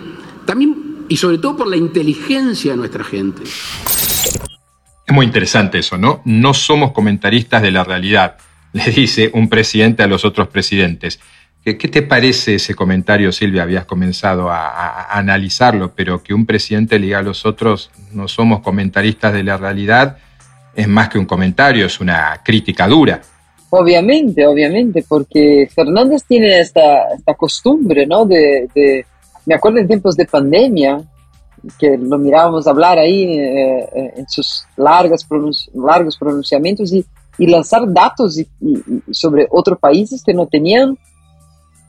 también 0.45 1.06
y 1.08 1.17
sobre 1.17 1.39
todo 1.39 1.58
por 1.58 1.67
la 1.67 1.76
inteligencia 1.76 2.71
de 2.71 2.78
nuestra 2.78 3.04
gente. 3.04 3.43
Es 3.43 5.13
muy 5.13 5.26
interesante 5.26 5.80
eso, 5.80 5.97
¿no? 5.97 6.21
No 6.26 6.54
somos 6.54 6.91
comentaristas 6.91 7.62
de 7.62 7.71
la 7.71 7.84
realidad, 7.84 8.38
le 8.74 8.86
dice 8.86 9.30
un 9.34 9.50
presidente 9.50 10.04
a 10.04 10.08
los 10.08 10.24
otros 10.26 10.47
presidentes. 10.47 11.19
¿Qué, 11.63 11.76
te 11.76 12.02
parece 12.02 12.56
ese 12.56 12.74
comentario, 12.74 13.32
Silvia? 13.32 13.62
Habías 13.62 13.86
comenzado 13.86 14.50
a, 14.50 15.12
analizarlo, 15.12 15.93
pero 15.93 16.24
que 16.24 16.34
un 16.34 16.47
presidente 16.47 16.97
le 16.97 17.06
diga 17.06 17.19
a 17.19 17.24
los 17.24 17.45
otros, 17.45 17.91
no 18.13 18.28
somos 18.28 18.62
comentaristas 18.62 19.34
de 19.34 19.43
la 19.43 19.58
realidad, 19.58 20.17
es 20.75 20.88
más 20.88 21.10
que 21.10 21.19
un 21.19 21.25
comentario, 21.25 21.86
es 21.86 21.99
una 21.99 22.39
crítica 22.43 22.88
dura. 22.88 23.21
Obviamente, 23.69 24.45
obviamente, 24.45 25.05
porque 25.07 25.69
Fernández 25.73 26.23
tiene 26.27 26.60
esta, 26.60 27.13
esta 27.15 27.34
costumbre, 27.36 28.05
¿no? 28.05 28.25
De, 28.25 29.05
me 29.45 29.55
acuerdo 29.55 29.79
en 29.79 29.88
tiempos 29.88 30.15
de 30.17 30.25
pandemia, 30.25 31.01
que 31.79 31.97
lo 31.97 32.17
mirábamos 32.17 32.67
hablar 32.67 32.97
ahí 32.97 33.39
eh, 33.39 33.89
eh, 33.95 34.13
en 34.17 34.27
sus 34.27 34.65
largas 34.75 35.27
largos 35.73 36.17
pronunciamientos 36.17 36.91
y, 36.91 37.05
y 37.38 37.47
lanzar 37.47 37.84
datos 37.88 38.41
sobre 39.12 39.47
otros 39.49 39.77
países 39.79 40.23
que 40.23 40.34
no 40.34 40.47
tenían 40.47 40.97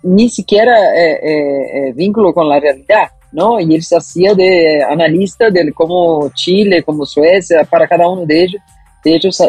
ni 0.02 0.28
siquiera 0.28 0.76
eh, 0.94 1.20
eh, 1.22 1.88
eh, 1.88 1.92
vínculo 1.94 2.34
con 2.34 2.48
la 2.48 2.58
realidad, 2.58 3.10
¿no? 3.30 3.60
Y 3.60 3.74
él 3.74 3.82
se 3.82 3.96
hacía 3.96 4.34
de 4.34 4.82
analista 4.82 5.50
de 5.50 5.72
cómo 5.72 6.30
Chile, 6.34 6.82
como 6.82 7.06
Suecia, 7.06 7.64
para 7.64 7.86
cada 7.86 8.08
uno 8.08 8.26
de 8.26 8.44
ellos, 8.44 8.62
de 9.04 9.14
ellos 9.14 9.42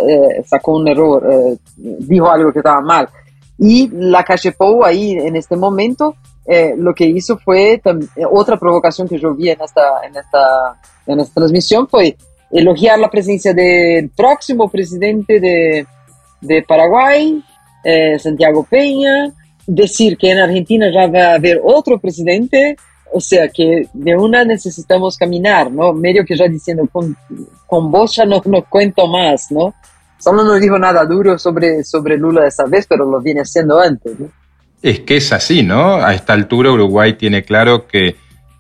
sacó 0.46 0.78
un 0.78 0.88
error, 0.88 1.58
dijo 1.76 2.30
algo 2.30 2.52
que 2.52 2.60
estaba 2.60 2.82
mal. 2.82 3.10
Y 3.58 3.90
la 3.94 4.24
calle 4.24 4.52
Pou 4.52 4.84
ahí 4.84 5.12
en 5.12 5.36
este 5.36 5.56
momento 5.56 6.16
lo 6.78 6.94
que 6.94 7.06
hizo 7.06 7.38
fue 7.38 7.82
otra 8.32 8.58
provocación 8.58 9.08
que 9.08 9.20
yo 9.20 9.34
vi 9.34 9.50
en 9.50 9.62
esta, 9.62 10.06
en 10.06 10.16
esta, 10.16 10.80
en 11.08 11.20
esta 11.20 11.34
transmisión 11.34 11.88
fue 11.88 12.18
elogiar 12.52 13.00
la 13.00 13.10
presencia 13.10 13.54
del 13.54 14.10
próximo 14.10 14.70
presidente 14.70 15.40
de, 15.40 15.86
de 16.42 16.64
Paraguay, 16.64 17.44
Santiago 18.20 18.66
Peña, 18.70 19.34
decir 19.66 20.18
que 20.18 20.32
en 20.32 20.40
Argentina 20.40 20.92
ya 20.92 21.08
va 21.08 21.32
a 21.32 21.36
haber 21.36 21.62
otro 21.64 22.00
presidente, 22.00 22.76
o 23.14 23.22
sea 23.22 23.48
que 23.48 23.88
de 23.94 24.16
una 24.16 24.44
necesitamos 24.44 25.18
caminar, 25.18 25.72
¿no? 25.72 25.94
Medio 25.94 26.26
que 26.26 26.36
ya 26.36 26.48
diciendo, 26.48 26.88
con, 26.92 27.16
con 27.68 27.92
vos 27.92 28.16
ya 28.16 28.26
no, 28.26 28.42
no 28.46 28.64
cuento 28.64 29.08
más, 29.08 29.52
¿no? 29.52 29.74
Solo 30.18 30.44
no 30.44 30.56
dijo 30.56 30.80
nada 30.80 31.06
duro 31.06 31.38
sobre, 31.38 31.84
sobre 31.84 32.18
Lula 32.18 32.48
esa 32.48 32.66
vez, 32.66 32.88
pero 32.88 33.06
lo 33.06 33.22
viene 33.22 33.42
haciendo 33.42 33.80
antes, 33.80 34.20
¿no? 34.20 34.30
Es 34.82 35.02
que 35.02 35.18
es 35.18 35.32
así, 35.32 35.64
¿no? 35.64 35.96
A 35.96 36.14
esta 36.14 36.34
altura 36.34 36.72
Uruguay 36.72 37.14
tiene 37.14 37.44
claro 37.44 37.88
que 37.88 38.16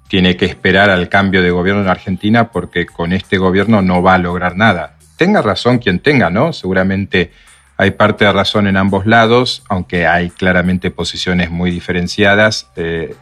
tiene 0.07 0.37
que 0.37 0.45
esperar 0.45 0.89
al 0.89 1.09
cambio 1.09 1.41
de 1.41 1.49
gobierno 1.49 1.81
en 1.81 1.89
Argentina 1.89 2.51
porque 2.51 2.85
con 2.85 3.11
este 3.11 3.37
gobierno 3.37 3.81
no 3.81 4.03
va 4.03 4.13
a 4.13 4.19
lograr 4.19 4.55
nada. 4.55 4.97
Tenga 5.17 5.41
razón 5.41 5.79
quien 5.79 5.99
tenga, 5.99 6.29
¿no? 6.29 6.53
Seguramente 6.53 7.31
hay 7.77 7.91
parte 7.91 8.25
de 8.25 8.31
razón 8.31 8.67
en 8.67 8.77
ambos 8.77 9.07
lados, 9.07 9.63
aunque 9.67 10.05
hay 10.05 10.29
claramente 10.29 10.91
posiciones 10.91 11.49
muy 11.49 11.71
diferenciadas. 11.71 12.69
Eh, 12.75 13.15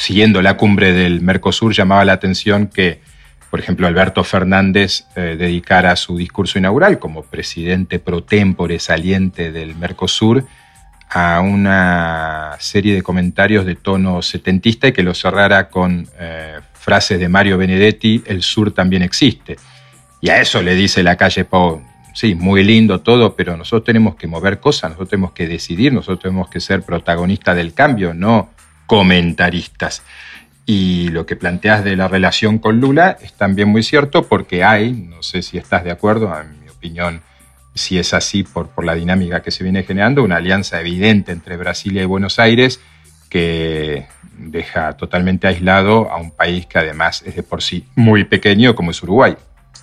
siguiendo 0.00 0.40
la 0.40 0.56
cumbre 0.56 0.94
del 0.94 1.20
Mercosur, 1.20 1.74
llamaba 1.74 2.06
la 2.06 2.14
atención 2.14 2.68
que, 2.68 3.02
por 3.50 3.60
ejemplo, 3.60 3.86
Alberto 3.86 4.24
Fernández 4.24 5.04
eh, 5.14 5.36
dedicara 5.38 5.94
su 5.94 6.16
discurso 6.16 6.58
inaugural 6.58 6.98
como 6.98 7.22
presidente 7.22 7.98
pro 7.98 8.22
tempore 8.22 8.78
saliente 8.78 9.52
del 9.52 9.76
Mercosur 9.76 10.46
a 11.10 11.42
una 11.42 12.56
serie 12.60 12.94
de 12.94 13.02
comentarios 13.02 13.66
de 13.66 13.74
tono 13.74 14.22
setentista 14.22 14.88
y 14.88 14.92
que 14.92 15.02
lo 15.02 15.12
cerrara 15.12 15.68
con 15.68 16.08
eh, 16.18 16.60
frases 16.72 17.20
de 17.20 17.28
Mario 17.28 17.58
Benedetti, 17.58 18.22
el 18.24 18.42
sur 18.42 18.72
también 18.72 19.02
existe. 19.02 19.58
Y 20.22 20.30
a 20.30 20.40
eso 20.40 20.62
le 20.62 20.74
dice 20.76 21.02
la 21.02 21.16
calle 21.16 21.44
Pau, 21.44 21.84
sí, 22.14 22.34
muy 22.34 22.64
lindo 22.64 23.02
todo, 23.02 23.36
pero 23.36 23.54
nosotros 23.54 23.84
tenemos 23.84 24.14
que 24.14 24.26
mover 24.26 24.60
cosas, 24.60 24.92
nosotros 24.92 25.10
tenemos 25.10 25.32
que 25.32 25.46
decidir, 25.46 25.92
nosotros 25.92 26.20
tenemos 26.20 26.48
que 26.48 26.60
ser 26.60 26.84
protagonistas 26.84 27.54
del 27.54 27.74
cambio, 27.74 28.14
no 28.14 28.48
comentaristas. 28.90 30.02
Y 30.66 31.10
lo 31.10 31.24
que 31.24 31.36
planteas 31.36 31.84
de 31.84 31.94
la 31.94 32.08
relación 32.08 32.58
con 32.58 32.80
Lula 32.80 33.16
es 33.22 33.34
también 33.34 33.68
muy 33.68 33.84
cierto 33.84 34.24
porque 34.24 34.64
hay, 34.64 34.90
no 34.90 35.22
sé 35.22 35.42
si 35.42 35.58
estás 35.58 35.84
de 35.84 35.92
acuerdo, 35.92 36.36
en 36.36 36.60
mi 36.60 36.68
opinión, 36.68 37.20
si 37.72 38.00
es 38.00 38.12
así 38.14 38.42
por, 38.42 38.66
por 38.66 38.84
la 38.84 38.96
dinámica 38.96 39.42
que 39.42 39.52
se 39.52 39.62
viene 39.62 39.84
generando, 39.84 40.24
una 40.24 40.38
alianza 40.38 40.80
evidente 40.80 41.30
entre 41.30 41.56
Brasilia 41.56 42.02
y 42.02 42.06
Buenos 42.06 42.40
Aires 42.40 42.80
que 43.28 44.08
deja 44.36 44.94
totalmente 44.94 45.46
aislado 45.46 46.10
a 46.10 46.16
un 46.16 46.32
país 46.32 46.66
que 46.66 46.80
además 46.80 47.22
es 47.24 47.36
de 47.36 47.44
por 47.44 47.62
sí 47.62 47.84
muy 47.94 48.24
pequeño 48.24 48.74
como 48.74 48.90
es 48.90 49.00
Uruguay. 49.04 49.36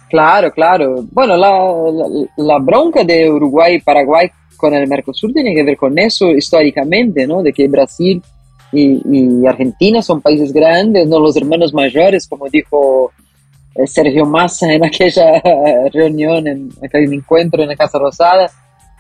Claro, 0.10 0.52
claro. 0.52 1.06
Bueno, 1.13 1.38
la, 1.38 2.58
bronca 2.60 3.06
de 3.06 3.32
Uruguay 3.32 3.76
y 3.76 3.82
Paraguay 3.82 4.30
con 4.58 4.74
el 4.74 4.86
Mercosur 4.86 5.32
tiene 5.32 5.56
que 5.56 5.63
ver 5.63 5.78
con 5.78 5.98
eso 5.98 6.32
históricamente, 6.32 7.26
¿no? 7.26 7.41
De 7.41 7.54
que 7.54 7.70
Brasil 7.70 8.22
y, 8.71 9.45
Argentina 9.45 10.01
son 10.01 10.21
países 10.21 10.51
grandes, 10.51 11.08
no 11.08 11.19
los 11.19 11.36
hermanos 11.38 11.73
mayores, 11.73 12.27
como 12.27 12.49
dijo 12.49 13.12
eh, 13.75 13.88
Sergio 13.88 14.25
Massa 14.25 14.71
en 14.71 14.86
aquella 14.86 15.41
reunión, 15.91 16.47
en 16.47 16.71
aquel 16.84 17.12
encuentro 17.13 17.63
en 17.63 17.69
la 17.69 17.75
Casa 17.75 17.97
Rosada, 17.97 18.49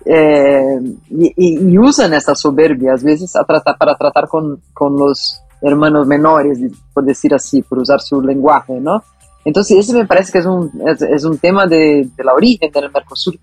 eh, 0.05 0.79
y, 1.09 1.77
usan 1.77 2.13
esa 2.13 2.33
soberbia 2.35 2.93
a 2.93 2.97
veces 2.97 3.33
para 3.47 3.95
tratar 3.95 4.27
con, 4.27 4.61
con 4.73 4.95
los 4.95 5.41
hermanos 5.61 6.07
menores, 6.07 6.59
por 6.93 7.03
decir 7.03 7.33
así, 7.33 7.61
por 7.61 7.79
usar 7.79 7.99
su 7.99 8.21
lenguaje, 8.21 8.79
¿no? 8.79 9.03
Entonces, 9.43 9.77
ese 9.77 9.93
me 9.93 10.05
parece 10.05 10.31
que 10.31 10.39
es 10.39 10.45
un, 10.45 10.71
es, 10.85 11.23
un 11.23 11.37
tema 11.37 11.65
de, 11.65 12.07
de, 12.15 12.23
la 12.23 12.33
origen 12.33 12.69
del 12.69 12.91
Mercosur. 12.91 13.39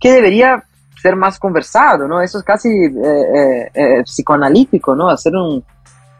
Que 0.00 0.12
debería 0.12 0.64
ser 1.04 1.16
más 1.16 1.38
conversado, 1.38 2.08
¿no? 2.08 2.22
Eso 2.22 2.38
es 2.38 2.44
casi 2.44 2.70
eh, 2.70 2.90
eh, 2.94 3.70
eh, 3.74 4.02
psicoanalítico, 4.04 4.96
¿no? 4.96 5.10
Hacer 5.10 5.34
un, 5.36 5.62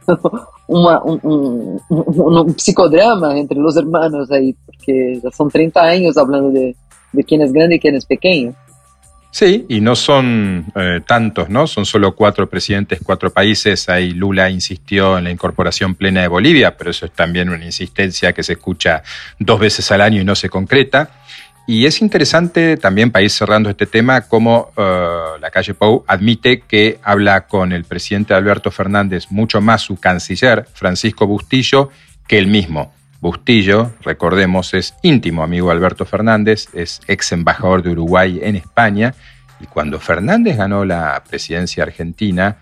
un, 0.67 1.81
un, 1.89 2.55
psicodrama 2.59 3.39
entre 3.39 3.59
los 3.59 3.79
hermanos 3.79 4.31
ahí, 4.31 4.55
porque 4.67 5.21
ya 5.25 5.31
son 5.31 5.49
30 5.49 5.81
años 5.81 6.19
hablando 6.19 6.51
de, 6.51 6.77
de 7.13 7.25
quién 7.25 7.41
es 7.41 7.51
grande 7.51 7.77
y 7.77 7.81
quién 7.81 7.95
es 7.95 8.05
pequeño. 8.05 8.55
Sí, 9.31 9.65
y 9.71 9.81
no 9.81 9.97
son 9.97 10.67
eh, 10.77 11.01
tantos, 11.05 11.49
¿no? 11.49 11.67
Son 11.67 11.87
solo 11.87 12.15
cuatro 12.15 12.47
presidentes, 12.49 13.01
cuatro 13.03 13.31
países. 13.31 13.89
Ahí 13.89 14.11
Lula 14.11 14.51
insistió 14.51 15.17
en 15.17 15.25
la 15.25 15.31
incorporación 15.31 15.95
plena 15.95 16.21
de 16.21 16.29
Bolivia, 16.29 16.77
pero 16.77 16.91
eso 16.91 17.07
es 17.07 17.13
también 17.13 17.49
una 17.49 17.65
insistencia 17.65 18.35
que 18.35 18.43
se 18.43 18.53
escucha 18.53 19.03
dos 19.39 19.59
veces 19.59 19.91
al 19.91 20.03
año 20.03 20.21
y 20.21 20.25
no 20.25 20.35
se 20.37 20.51
concreta. 20.51 21.24
Y 21.67 21.87
es 21.87 22.03
interesante 22.03 22.77
también, 22.77 23.11
para 23.11 23.23
ir 23.23 23.31
cerrando 23.31 23.71
este 23.71 23.87
tema, 23.87 24.23
cómo 24.23 24.71
eh, 24.77 25.41
la 25.41 25.51
calle 25.51 25.73
Pou 25.73 26.05
admite 26.07 26.61
que 26.61 26.99
habla 27.03 27.47
con 27.47 27.73
el 27.73 27.85
presidente 27.85 28.35
Alberto 28.35 28.71
Fernández 28.71 29.31
mucho 29.31 29.63
más 29.63 29.81
su 29.81 29.97
canciller, 29.97 30.67
Francisco 30.75 31.27
Bustillo, 31.27 31.91
que 32.27 32.39
él 32.39 32.49
mismo. 32.49 32.93
Bustillo, 33.21 33.93
recordemos, 34.03 34.75
es 34.75 34.95
íntimo 35.01 35.43
amigo 35.43 35.71
Alberto 35.71 36.05
Fernández, 36.05 36.69
es 36.75 37.01
ex 37.09 37.33
embajador 37.33 37.83
de 37.83 37.91
Uruguay 37.93 38.41
en 38.43 38.57
España, 38.57 39.15
y 39.59 39.67
cuando 39.67 39.99
Fernández 39.99 40.59
ganó 40.59 40.85
la 40.85 41.23
presidencia 41.27 41.85
argentina, 41.85 42.59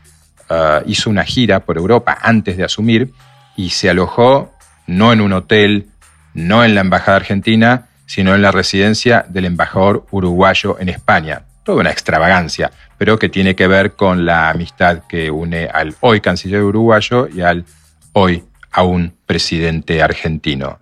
uh, 0.49 0.87
hizo 0.87 1.11
una 1.11 1.25
gira 1.25 1.61
por 1.61 1.79
Europa 1.79 2.17
antes 2.23 2.57
de 2.57 2.63
asumir 2.63 3.13
y 3.57 3.71
se 3.71 3.91
alojó 3.91 4.53
no 4.87 5.13
en 5.13 5.21
un 5.21 5.33
hotel, 5.33 5.89
no 6.35 6.65
en 6.65 6.77
la 6.77 6.83
embajada 6.83 7.17
argentina, 7.17 7.89
sino 8.13 8.35
en 8.35 8.43
la 8.43 8.51
residencia 8.51 9.25
del 9.27 9.47
embajador 9.47 10.05
uruguayo 10.11 10.79
en 10.79 10.91
España. 10.91 11.45
Toda 11.63 11.81
una 11.81 11.91
extravagancia, 11.91 12.71
pero 12.99 13.19
que 13.19 13.31
tiene 13.31 13.57
que 13.57 13.67
ver 13.67 13.93
con 13.93 14.27
la 14.27 14.51
amistad 14.51 15.05
que 15.09 15.31
une 15.31 15.65
al 15.65 15.97
hoy 16.01 16.21
canciller 16.21 16.63
uruguayo 16.63 17.27
y 17.27 17.41
al 17.41 17.65
hoy 18.13 18.45
a 18.71 18.83
un 18.83 19.15
presidente 19.25 20.03
argentino. 20.03 20.79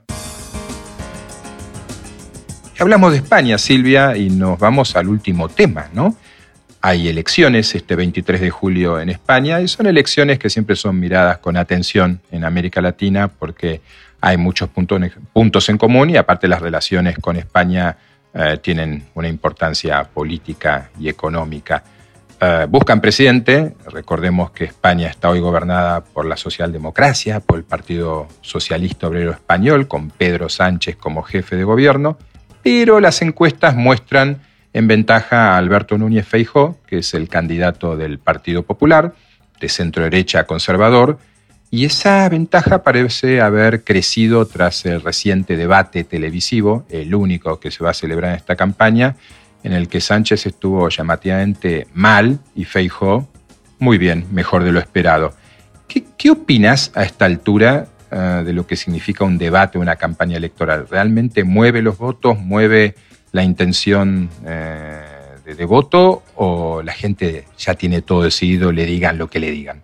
Hablamos 2.80 3.12
de 3.12 3.18
España, 3.18 3.58
Silvia, 3.58 4.16
y 4.16 4.28
nos 4.28 4.58
vamos 4.58 4.96
al 4.96 5.06
último 5.06 5.48
tema, 5.48 5.88
¿no? 5.92 6.16
Hay 6.80 7.08
elecciones 7.08 7.72
este 7.76 7.94
23 7.94 8.40
de 8.40 8.50
julio 8.50 8.98
en 8.98 9.08
España 9.08 9.60
y 9.60 9.68
son 9.68 9.86
elecciones 9.86 10.40
que 10.40 10.50
siempre 10.50 10.74
son 10.74 10.98
miradas 10.98 11.38
con 11.38 11.56
atención 11.56 12.20
en 12.32 12.44
América 12.44 12.80
Latina 12.80 13.28
porque 13.28 13.82
hay 14.20 14.36
muchos 14.36 14.68
puntos, 14.68 15.68
en 15.68 15.78
común 15.78 16.10
y 16.10 16.16
aparte 16.16 16.48
las 16.48 16.60
relaciones 16.60 17.18
con 17.18 17.36
España 17.36 17.96
eh, 18.34 18.58
tienen 18.62 19.04
una 19.14 19.28
importancia 19.28 20.04
política 20.04 20.90
y 20.98 21.08
económica. 21.08 21.82
Eh, 22.40 22.66
buscan 22.68 23.00
presidente. 23.00 23.74
Recordemos 23.86 24.50
que 24.50 24.64
España 24.64 25.08
está 25.08 25.28
hoy 25.30 25.40
gobernada 25.40 26.02
por 26.02 26.26
la 26.26 26.36
socialdemocracia, 26.36 27.40
por 27.40 27.58
el 27.58 27.64
Partido 27.64 28.28
Socialista 28.40 29.08
Obrero 29.08 29.32
Español, 29.32 29.88
con 29.88 30.10
Pedro 30.10 30.48
Sánchez 30.48 30.96
como 30.96 31.22
jefe 31.22 31.56
de 31.56 31.64
gobierno, 31.64 32.18
pero 32.62 33.00
las 33.00 33.20
encuestas 33.22 33.74
muestran 33.74 34.42
en 34.72 34.86
ventaja 34.86 35.54
a 35.54 35.58
Alberto 35.58 35.98
Núñez 35.98 36.26
Feijó, 36.26 36.78
que 36.86 36.98
es 36.98 37.14
el 37.14 37.28
candidato 37.28 37.96
del 37.96 38.18
Partido 38.18 38.62
Popular, 38.62 39.14
de 39.60 39.68
centro 39.68 40.04
derecha 40.04 40.44
conservador, 40.44 41.18
y 41.70 41.84
esa 41.84 42.28
ventaja 42.28 42.82
parece 42.82 43.40
haber 43.40 43.84
crecido 43.84 44.46
tras 44.46 44.84
el 44.86 45.00
reciente 45.00 45.56
debate 45.56 46.04
televisivo, 46.04 46.84
el 46.90 47.14
único 47.14 47.60
que 47.60 47.70
se 47.70 47.84
va 47.84 47.90
a 47.90 47.94
celebrar 47.94 48.32
en 48.32 48.36
esta 48.36 48.56
campaña, 48.56 49.16
en 49.62 49.72
el 49.72 49.88
que 49.88 50.00
Sánchez 50.00 50.46
estuvo 50.46 50.88
llamativamente 50.88 51.86
mal 51.94 52.40
y 52.54 52.64
Feijó 52.64 53.28
muy 53.78 53.98
bien, 53.98 54.26
mejor 54.30 54.64
de 54.64 54.72
lo 54.72 54.78
esperado. 54.80 55.34
¿Qué, 55.88 56.30
opinas 56.30 56.92
a 56.94 57.02
esta 57.02 57.24
altura 57.24 57.86
eh, 58.10 58.42
de 58.44 58.52
lo 58.52 58.66
que 58.66 58.76
significa 58.76 59.24
un 59.24 59.38
debate, 59.38 59.78
una 59.78 59.96
campaña 59.96 60.36
electoral? 60.36 60.86
¿Realmente 60.88 61.42
mueve 61.44 61.82
los 61.82 61.98
votos, 61.98 62.38
mueve 62.38 62.94
la 63.32 63.42
intención 63.42 64.28
eh, 64.46 65.02
de, 65.44 65.64
voto 65.64 66.22
o 66.36 66.82
la 66.82 66.92
gente 66.92 67.44
ya 67.58 67.74
tiene 67.74 68.02
todo 68.02 68.22
decidido, 68.22 68.70
le 68.70 68.86
digan 68.86 69.18
lo 69.18 69.28
que 69.28 69.40
le 69.40 69.50
digan? 69.50 69.82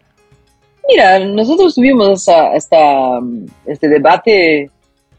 Mira, 0.89 1.19
nosotros 1.19 1.75
tuvimos 1.75 2.27
este 2.55 3.89
debate 3.89 4.71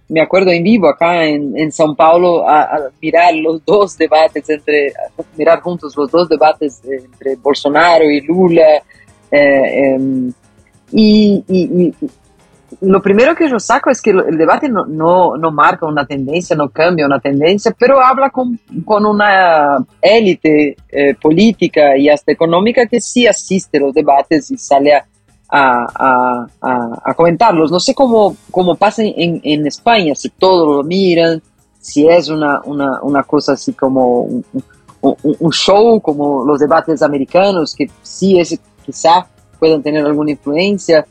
me 0.09 0.21
acuerdo 0.21 0.51
en 0.51 0.63
vivo 0.63 0.87
acá 0.87 1.25
en, 1.25 1.57
en 1.57 1.69
São 1.69 1.95
Paulo 1.95 2.47
a, 2.47 2.89
mirar 3.01 3.33
los 3.35 3.63
dos 3.65 3.97
debates 3.97 4.49
entre, 4.49 4.93
mirar 5.35 5.61
juntos 5.61 5.95
los 5.97 6.09
dos 6.09 6.29
debates 6.29 6.81
entre 6.85 7.35
Bolsonaro 7.35 8.09
y 8.09 8.21
Lula. 8.21 8.83
Eh, 9.29 9.95
em, 9.95 10.31
y, 10.91 11.93
lo 12.81 13.01
primero 13.01 13.33
que 13.33 13.49
yo 13.49 13.59
saco 13.59 13.89
es 13.89 14.01
que 14.01 14.09
el 14.09 14.37
debate 14.37 14.67
no, 14.67 14.85
no, 14.85 15.37
no, 15.37 15.51
marca 15.51 15.85
una 15.85 16.05
tendencia, 16.05 16.53
no 16.55 16.69
cambia 16.69 17.05
una 17.05 17.19
tendencia, 17.19 17.73
pero 17.77 18.01
habla 18.01 18.29
con, 18.29 18.59
con 18.83 19.05
una 19.05 19.77
élite 20.01 20.75
eh, 20.89 21.15
política 21.15 21.97
y 21.97 22.09
hasta 22.09 22.33
económica 22.33 22.85
que 22.85 22.99
sí 22.99 23.25
asiste 23.25 23.77
a 23.77 23.81
los 23.81 23.93
debates 23.93 24.51
y 24.51 24.57
sale 24.57 24.93
a 24.93 25.05
a, 25.49 26.47
a, 26.61 27.13
comentarlos. 27.13 27.71
No 27.71 27.79
sé 27.79 27.93
cómo, 27.93 28.35
cómo 28.51 28.75
pasa 28.75 29.03
en, 29.03 29.39
en, 29.43 29.65
España, 29.65 30.13
si 30.15 30.29
todos 30.29 30.77
lo 30.77 30.83
miran, 30.83 31.41
si 31.79 32.07
es 32.07 32.29
una, 32.29 32.61
una, 32.65 33.01
una 33.01 33.23
cosa 33.23 33.53
así 33.53 33.73
como 33.73 34.21
un, 34.21 34.45
un, 35.01 35.51
show, 35.51 36.01
como 36.01 36.45
los 36.45 36.59
debates 36.59 37.01
americanos, 37.01 37.75
que 37.75 37.89
sí 38.01 38.39
es, 38.39 38.59
quizá 38.85 39.27
puedan 39.59 39.81
tener 39.81 40.05
alguna 40.05 40.31
influencia, 40.31 41.05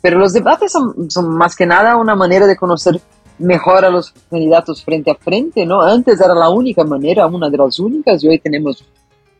pero 0.00 0.18
los 0.18 0.32
debates 0.32 0.72
son, 0.72 1.10
son 1.10 1.28
más 1.28 1.54
que 1.54 1.66
nada 1.66 1.96
una 1.96 2.14
manera 2.14 2.46
de 2.46 2.56
conocer 2.56 3.00
mejor 3.38 3.84
a 3.84 3.90
los 3.90 4.12
candidatos 4.30 4.84
frente 4.84 5.10
a 5.10 5.14
frente, 5.14 5.66
¿no? 5.66 5.80
Antes 5.82 6.20
era 6.20 6.34
la 6.34 6.48
única 6.48 6.84
manera, 6.84 7.26
una 7.26 7.50
de 7.50 7.58
las 7.58 7.78
únicas, 7.78 8.22
y 8.22 8.28
hoy 8.28 8.38
tenemos 8.38 8.84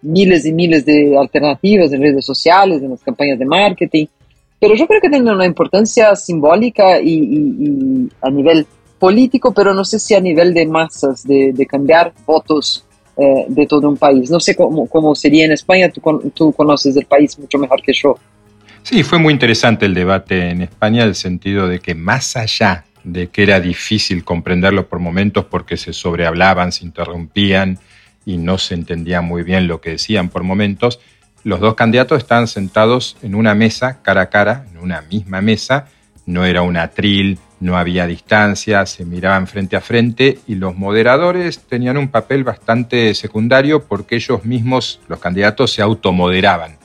miles 0.02 0.44
y 0.44 0.52
miles 0.52 0.84
de 0.84 1.16
alternativas 1.16 1.92
en 1.92 2.02
redes 2.02 2.24
sociales, 2.24 2.82
en 2.82 2.90
las 2.90 3.02
campañas 3.02 3.38
de 3.38 3.46
marketing. 3.46 4.06
Pero 4.62 4.76
yo 4.76 4.86
creo 4.86 5.00
que 5.00 5.10
tiene 5.10 5.34
una 5.34 5.44
importancia 5.44 6.14
simbólica 6.14 7.00
y, 7.00 8.08
a 8.20 8.30
nivel 8.30 8.64
político, 8.96 9.52
pero 9.52 9.74
no 9.74 9.84
sé 9.84 9.98
si 9.98 10.14
a 10.14 10.20
nivel 10.20 10.54
de 10.54 10.66
masas, 10.66 11.26
de, 11.26 11.66
cambiar 11.68 12.12
votos 12.24 12.86
eh, 13.16 13.46
de 13.48 13.66
todo 13.66 13.88
un 13.88 13.96
país. 13.96 14.30
No 14.30 14.38
sé 14.38 14.54
cómo, 14.54 14.86
cómo 14.86 15.16
sería 15.16 15.46
en 15.46 15.50
España, 15.50 15.90
tú, 15.90 16.30
tú, 16.32 16.52
conoces 16.52 16.96
el 16.96 17.06
país 17.06 17.36
mucho 17.40 17.58
mejor 17.58 17.82
que 17.82 17.92
yo. 17.92 18.16
Sí, 18.84 19.02
fue 19.02 19.18
muy 19.18 19.32
interesante 19.32 19.84
el 19.84 19.94
debate 19.94 20.50
en 20.50 20.62
España, 20.62 21.02
en 21.02 21.08
el 21.08 21.16
sentido 21.16 21.66
de 21.66 21.80
que 21.80 21.96
más 21.96 22.36
allá 22.36 22.84
de 23.02 23.30
que 23.30 23.42
era 23.42 23.58
difícil 23.58 24.22
comprenderlo 24.22 24.86
por 24.86 25.00
momentos 25.00 25.44
porque 25.46 25.76
se 25.76 25.92
sobrehablaban, 25.92 26.70
se 26.70 26.84
interrumpían 26.84 27.80
y 28.24 28.36
no 28.36 28.58
se 28.58 28.74
entendía 28.74 29.22
muy 29.22 29.42
bien 29.42 29.66
lo 29.66 29.80
que 29.80 29.90
decían 29.90 30.28
por 30.28 30.44
momentos, 30.44 31.00
los 31.44 31.60
dos 31.60 31.74
candidatos 31.74 32.18
estaban 32.18 32.46
sentados 32.46 33.16
en 33.22 33.34
una 33.34 33.54
mesa, 33.54 34.00
cara 34.02 34.22
a 34.22 34.30
cara, 34.30 34.66
en 34.70 34.78
una 34.78 35.02
misma 35.02 35.40
mesa, 35.40 35.88
no 36.26 36.44
era 36.44 36.62
un 36.62 36.76
atril, 36.76 37.38
no 37.60 37.76
había 37.76 38.06
distancia, 38.06 38.86
se 38.86 39.04
miraban 39.04 39.46
frente 39.46 39.76
a 39.76 39.80
frente 39.80 40.38
y 40.46 40.56
los 40.56 40.76
moderadores 40.76 41.60
tenían 41.60 41.96
un 41.96 42.08
papel 42.08 42.44
bastante 42.44 43.14
secundario 43.14 43.84
porque 43.84 44.16
ellos 44.16 44.44
mismos, 44.44 45.00
los 45.08 45.18
candidatos, 45.18 45.72
se 45.72 45.82
automoderaban. 45.82 46.76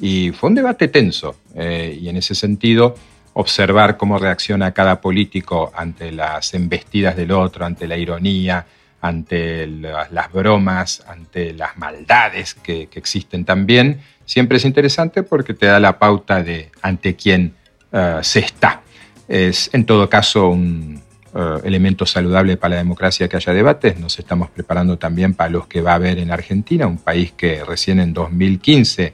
Y 0.00 0.30
fue 0.32 0.48
un 0.48 0.56
debate 0.56 0.88
tenso 0.88 1.36
eh, 1.54 1.96
y 2.00 2.08
en 2.08 2.16
ese 2.16 2.34
sentido 2.34 2.94
observar 3.34 3.96
cómo 3.96 4.18
reacciona 4.18 4.72
cada 4.72 5.00
político 5.00 5.72
ante 5.74 6.12
las 6.12 6.54
embestidas 6.54 7.16
del 7.16 7.32
otro, 7.32 7.64
ante 7.64 7.86
la 7.86 7.96
ironía, 7.96 8.66
ante 9.02 9.66
las 9.66 10.32
bromas, 10.32 11.04
ante 11.08 11.52
las 11.52 11.76
maldades 11.76 12.54
que, 12.54 12.88
existen 12.94 13.44
también, 13.44 14.00
siempre 14.24 14.56
es 14.56 14.64
interesante 14.64 15.24
porque 15.24 15.54
te 15.54 15.66
da 15.66 15.80
la 15.80 15.98
pauta 15.98 16.42
de 16.42 16.70
ante 16.80 17.16
quién 17.16 17.52
eh, 17.92 18.20
se 18.22 18.38
está. 18.38 18.80
Es 19.26 19.70
en 19.72 19.84
todo 19.86 20.08
caso 20.08 20.48
un 20.48 21.02
eh, 21.34 21.58
elemento 21.64 22.06
saludable 22.06 22.56
para 22.56 22.76
la 22.76 22.76
democracia 22.76 23.28
que 23.28 23.36
haya 23.36 23.52
debates. 23.52 23.98
Nos 23.98 24.20
estamos 24.20 24.50
preparando 24.50 24.96
también 24.98 25.34
para 25.34 25.50
los 25.50 25.66
que 25.66 25.80
va 25.80 25.92
a 25.92 25.96
haber 25.96 26.18
en 26.18 26.30
Argentina, 26.30 26.86
un 26.86 26.98
país 26.98 27.32
que 27.32 27.64
recién 27.64 27.98
en 27.98 28.14
2015 28.14 29.12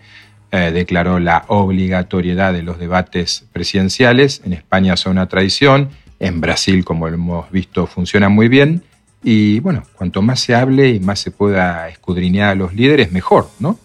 eh, 0.50 0.70
declaró 0.70 1.18
la 1.18 1.46
obligatoriedad 1.48 2.52
de 2.52 2.62
los 2.62 2.78
debates 2.78 3.46
presidenciales. 3.54 4.42
En 4.44 4.52
España 4.52 4.98
son 4.98 5.12
una 5.12 5.28
tradición, 5.28 5.88
en 6.20 6.42
Brasil, 6.42 6.84
como 6.84 7.08
hemos 7.08 7.50
visto, 7.50 7.86
funciona 7.86 8.28
muy 8.28 8.48
bien. 8.48 8.82
Y 9.22 9.60
bueno, 9.60 9.82
cuanto 9.96 10.22
más 10.22 10.40
se 10.40 10.54
hable 10.54 10.88
y 10.88 11.00
más 11.00 11.18
se 11.20 11.30
pueda 11.30 11.88
escudriñar 11.88 12.50
a 12.50 12.54
los 12.54 12.74
líderes, 12.74 13.10
mejor, 13.12 13.48
¿no? 13.58 13.78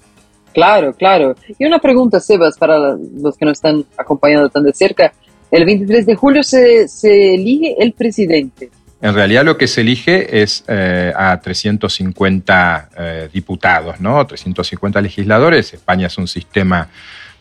Claro, 0.54 0.94
claro. 0.94 1.36
Y 1.58 1.66
una 1.66 1.80
pregunta, 1.80 2.20
Sebas, 2.20 2.58
para 2.58 2.78
los 2.98 3.38
que 3.38 3.46
nos 3.46 3.54
están 3.54 3.86
acompañando 3.98 4.50
tan 4.50 4.64
de 4.64 4.74
cerca. 4.74 5.12
El 5.50 5.66
23 5.66 6.06
de 6.06 6.16
julio 6.16 6.44
se, 6.44 6.88
se 6.88 7.36
elige 7.36 7.76
el 7.80 7.94
presidente. 7.94 8.70
En 9.04 9.14
realidad 9.14 9.44
lo 9.44 9.58
que 9.58 9.68
se 9.68 9.82
elige 9.82 10.42
es 10.42 10.64
eh, 10.68 11.12
a 11.14 11.38
350 11.42 12.90
eh, 12.98 13.30
diputados, 13.34 14.00
¿no? 14.00 14.26
350 14.26 15.02
legisladores. 15.02 15.74
España 15.74 16.08
es 16.08 16.18
un 16.18 16.28
sistema 16.28 16.88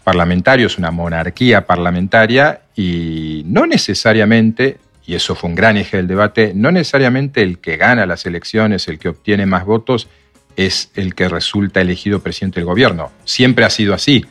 parlamentario, 0.02 0.66
es 0.66 0.76
una 0.76 0.90
monarquía 0.90 1.64
parlamentaria 1.64 2.62
y 2.74 3.44
no 3.46 3.64
necesariamente, 3.66 4.78
y 5.06 5.14
eso 5.14 5.34
fue 5.34 5.50
un 5.50 5.56
gran 5.56 5.76
eje 5.76 5.96
del 5.96 6.06
debate, 6.06 6.52
no 6.54 6.70
necesariamente 6.70 7.42
el 7.42 7.58
que 7.58 7.76
gana 7.76 8.06
las 8.06 8.24
elecciones, 8.26 8.88
el 8.88 8.98
que 8.98 9.08
obtiene 9.08 9.46
más 9.46 9.64
votos, 9.64 10.08
es 10.56 10.90
el 10.94 11.14
que 11.14 11.28
resulta 11.28 11.80
elegido 11.80 12.20
presidente 12.20 12.60
del 12.60 12.66
gobierno. 12.66 13.10
Siempre 13.24 13.64
ha 13.64 13.70
sido 13.70 13.94
así, 13.94 14.24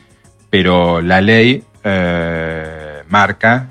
pero 0.50 1.00
la 1.02 1.20
ley 1.20 1.64
eh, 1.84 3.02
marca 3.08 3.68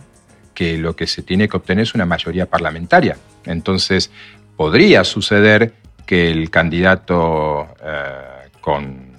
que 0.53 0.77
lo 0.77 0.95
que 0.95 1.07
se 1.07 1.23
tiene 1.23 1.47
que 1.47 1.57
obtener 1.57 1.83
es 1.83 1.95
una 1.95 2.05
mayoría 2.05 2.45
parlamentaria. 2.45 3.17
Entonces, 3.45 4.11
podría 4.55 5.03
suceder 5.03 5.73
que 6.05 6.29
el 6.29 6.49
candidato 6.49 7.67
eh, 7.83 8.49
con 8.59 9.11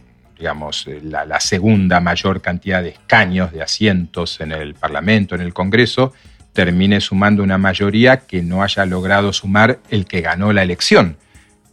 digamos, 0.42 0.88
la, 1.04 1.38
segunda 1.38 2.00
mayor 2.00 2.40
cantidad 2.40 2.82
de 2.82 2.88
escaños, 2.88 3.52
de 3.52 3.62
asientos 3.62 4.40
en 4.40 4.50
el 4.50 4.74
Parlamento, 4.74 5.36
en 5.36 5.40
el 5.40 5.54
Congreso, 5.54 6.12
termine 6.52 7.00
sumando 7.00 7.42
una 7.42 7.58
mayoría 7.58 8.18
que 8.18 8.42
no 8.42 8.62
haya 8.62 8.84
logrado 8.86 9.32
sumar 9.32 9.80
el 9.90 10.06
que 10.06 10.20
ganó 10.20 10.52
la 10.52 10.62
elección. 10.62 11.16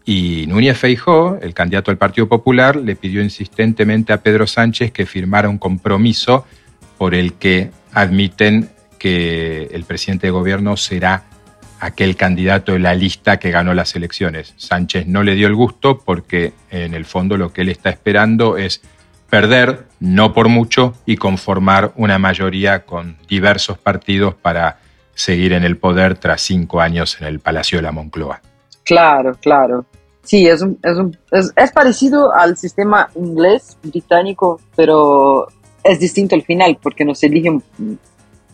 Y 0.05 0.45
Núñez 0.47 0.77
Feijó, 0.77 1.37
el 1.41 1.53
candidato 1.53 1.91
del 1.91 1.97
Partido 1.97 2.27
Popular, 2.27 2.75
le 2.75 2.95
pidió 2.95 3.21
insistentemente 3.21 4.13
a 4.13 4.21
Pedro 4.21 4.47
Sánchez 4.47 4.91
que 4.91 5.05
firmara 5.05 5.49
un 5.49 5.57
compromiso 5.57 6.45
por 6.97 7.13
el 7.13 7.33
que 7.33 7.71
admiten 7.93 8.69
que 8.97 9.69
el 9.71 9.83
presidente 9.83 10.27
de 10.27 10.31
gobierno 10.31 10.77
será 10.77 11.25
aquel 11.79 12.15
candidato 12.15 12.73
de 12.73 12.79
la 12.79 12.93
lista 12.93 13.37
que 13.37 13.51
ganó 13.51 13.73
las 13.73 13.95
elecciones. 13.95 14.53
Sánchez 14.57 15.07
no 15.07 15.23
le 15.23 15.35
dio 15.35 15.47
el 15.47 15.55
gusto 15.55 15.99
porque 15.99 16.53
en 16.71 16.93
el 16.93 17.05
fondo 17.05 17.37
lo 17.37 17.53
que 17.53 17.61
él 17.61 17.69
está 17.69 17.89
esperando 17.89 18.57
es 18.57 18.81
perder, 19.29 19.85
no 19.99 20.33
por 20.33 20.49
mucho, 20.49 20.93
y 21.05 21.17
conformar 21.17 21.91
una 21.95 22.17
mayoría 22.17 22.85
con 22.85 23.17
diversos 23.27 23.77
partidos 23.77 24.35
para 24.35 24.79
seguir 25.13 25.53
en 25.53 25.63
el 25.63 25.77
poder 25.77 26.17
tras 26.17 26.41
cinco 26.41 26.81
años 26.81 27.17
en 27.19 27.27
el 27.27 27.39
Palacio 27.39 27.77
de 27.77 27.83
la 27.83 27.91
Moncloa. 27.91 28.41
Claro, 28.83 29.37
claro. 29.41 29.85
Sí, 30.23 30.47
es, 30.47 30.63
es, 31.31 31.53
es 31.55 31.71
parecido 31.71 32.33
al 32.33 32.57
sistema 32.57 33.09
inglés, 33.15 33.77
británico, 33.83 34.59
pero 34.75 35.47
es 35.83 35.99
distinto 35.99 36.35
al 36.35 36.43
final 36.43 36.77
porque 36.81 37.05
no 37.05 37.15
se 37.15 37.27
elige, 37.27 37.59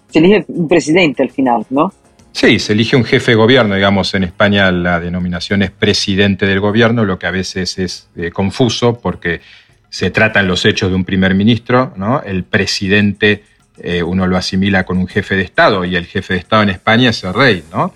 se 0.10 0.20
elige 0.20 0.46
un 0.48 0.68
presidente 0.68 1.24
al 1.24 1.32
final, 1.32 1.66
¿no? 1.70 1.94
Sí, 2.32 2.60
se 2.60 2.74
elige 2.74 2.98
un 2.98 3.06
jefe 3.06 3.32
de 3.32 3.36
gobierno, 3.36 3.76
digamos, 3.76 4.14
en 4.14 4.24
España 4.24 4.70
la 4.70 5.00
denominación 5.00 5.62
es 5.62 5.72
presidente 5.72 6.46
del 6.46 6.60
gobierno, 6.60 7.06
lo 7.06 7.18
que 7.18 7.28
a 7.28 7.32
veces 7.32 7.80
es 7.80 8.10
eh, 8.18 8.30
confuso 8.32 9.00
porque 9.00 9.40
se 9.96 10.12
tratan 10.12 10.46
los 10.46 10.66
hechos 10.66 10.90
de 10.90 10.96
un 10.98 11.06
primer 11.06 11.36
ministro, 11.36 11.94
¿no? 11.96 12.22
El 12.22 12.44
presidente 12.44 13.46
eh, 13.78 14.04
uno 14.04 14.28
lo 14.28 14.36
asimila 14.36 14.84
con 14.84 14.98
un 14.98 15.08
jefe 15.08 15.38
de 15.38 15.44
Estado 15.44 15.86
y 15.86 15.96
el 15.96 16.06
jefe 16.06 16.34
de 16.34 16.40
Estado 16.42 16.64
en 16.64 16.70
España 16.70 17.12
es 17.12 17.24
el 17.24 17.34
rey, 17.34 17.64
¿no? 17.72 17.94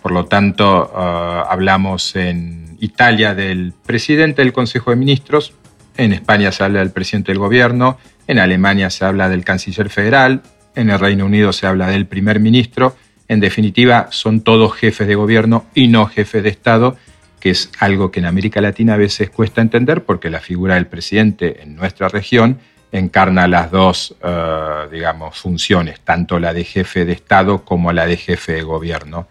Por 0.00 0.12
lo 0.12 0.26
tanto, 0.26 0.92
ah, 0.94 1.44
hablamos 1.50 2.14
en 2.14 2.76
Italia 2.78 3.34
del 3.34 3.72
presidente 3.84 4.42
del 4.42 4.52
Consejo 4.52 4.90
de 4.90 4.96
Ministros, 4.96 5.52
en 5.96 6.12
España 6.12 6.52
se 6.52 6.62
habla 6.62 6.78
del 6.78 6.92
presidente 6.92 7.32
del 7.32 7.40
gobierno, 7.40 7.98
en 8.28 8.38
Alemania 8.38 8.88
se 8.88 9.04
habla 9.04 9.28
del 9.28 9.44
canciller 9.44 9.90
federal, 9.90 10.42
en 10.76 10.88
el 10.88 11.00
Reino 11.00 11.26
Unido 11.26 11.52
se 11.52 11.66
habla 11.66 11.88
del 11.88 12.06
primer 12.06 12.38
ministro, 12.38 12.94
en 13.26 13.40
definitiva, 13.40 14.06
son 14.12 14.42
todos 14.42 14.72
jefes 14.74 15.08
de 15.08 15.16
gobierno 15.16 15.66
y 15.74 15.88
no 15.88 16.06
jefes 16.06 16.44
de 16.44 16.50
Estado, 16.50 16.96
que 17.40 17.50
es 17.50 17.70
algo 17.80 18.10
que 18.10 18.20
en 18.20 18.26
América 18.26 18.60
Latina 18.60 18.94
a 18.94 18.98
veces 18.98 19.30
cuesta 19.30 19.60
entender 19.60 20.04
porque 20.04 20.30
la 20.30 20.40
figura 20.40 20.74
del 20.74 20.86
presidente 20.86 21.62
en 21.62 21.74
nuestra 21.74 22.08
región 22.08 22.58
encarna 22.92 23.48
las 23.48 23.70
dos, 23.70 24.14
eh, 24.22 24.88
digamos, 24.90 25.38
funciones, 25.38 26.00
tanto 26.00 26.38
la 26.38 26.52
de 26.52 26.64
jefe 26.64 27.04
de 27.04 27.12
Estado 27.12 27.64
como 27.64 27.92
la 27.92 28.06
de 28.06 28.16
jefe 28.16 28.52
de 28.52 28.62
gobierno, 28.62 29.26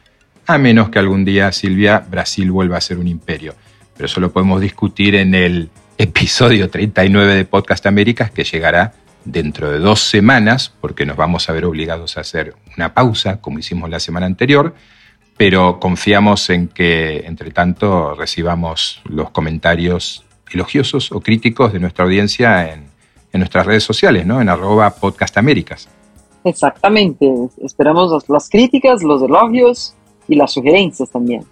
a 0.48 0.58
menos 0.58 0.89
que 0.89 1.00
algún 1.00 1.26
día, 1.26 1.52
Silvia, 1.52 2.00
Brasil 2.10 2.52
vuelva 2.52 2.78
a 2.78 2.82
ser 2.82 2.98
un 2.98 3.08
imperio. 3.08 3.54
Pero 3.95 4.08
eso 4.08 4.19
lo 4.19 4.32
podemos 4.32 4.62
discutir 4.62 5.15
en 5.15 5.36
el 5.36 5.69
episodio 5.98 6.69
39 6.69 7.36
de 7.36 7.45
Podcast 7.45 7.86
Américas 7.86 8.32
que 8.32 8.45
llegará 8.45 8.93
dentro 9.26 9.69
de 9.69 9.80
dos 9.80 10.02
semanas, 10.02 10.74
porque 10.80 11.06
nos 11.06 11.17
vamos 11.17 11.50
a 11.50 11.54
ver 11.54 11.65
obligados 11.65 12.17
a 12.17 12.22
hacer 12.22 12.56
una 12.76 12.93
pausa, 12.93 13.41
como 13.41 13.60
hicimos 13.60 13.89
la 13.89 14.00
semana 14.00 14.26
anterior, 14.26 14.74
pero 15.39 15.80
confiamos 15.80 16.49
en 16.49 16.67
que, 16.67 17.19
entre 17.25 17.52
tanto, 17.52 18.13
recibamos 18.13 19.02
los 19.06 19.30
comentarios 19.30 20.25
elogiosos 20.52 21.13
o 21.13 21.21
críticos 21.21 21.71
de 21.71 21.80
nuestra 21.80 22.04
audiencia 22.04 22.73
en, 22.73 22.89
nuestras 23.32 23.65
redes 23.65 23.86
sociales, 23.86 24.25
¿no? 24.25 24.41
En 24.41 24.49
arroba 24.49 24.89
podcastaméricas. 24.89 25.88
Exactamente. 26.43 27.25
Esperamos 27.63 28.28
las 28.28 28.49
críticas, 28.49 29.02
los 29.02 29.21
elogios 29.21 29.95
y 30.28 30.36
las 30.36 30.52
sugerencias 30.52 31.10
también. 31.10 31.45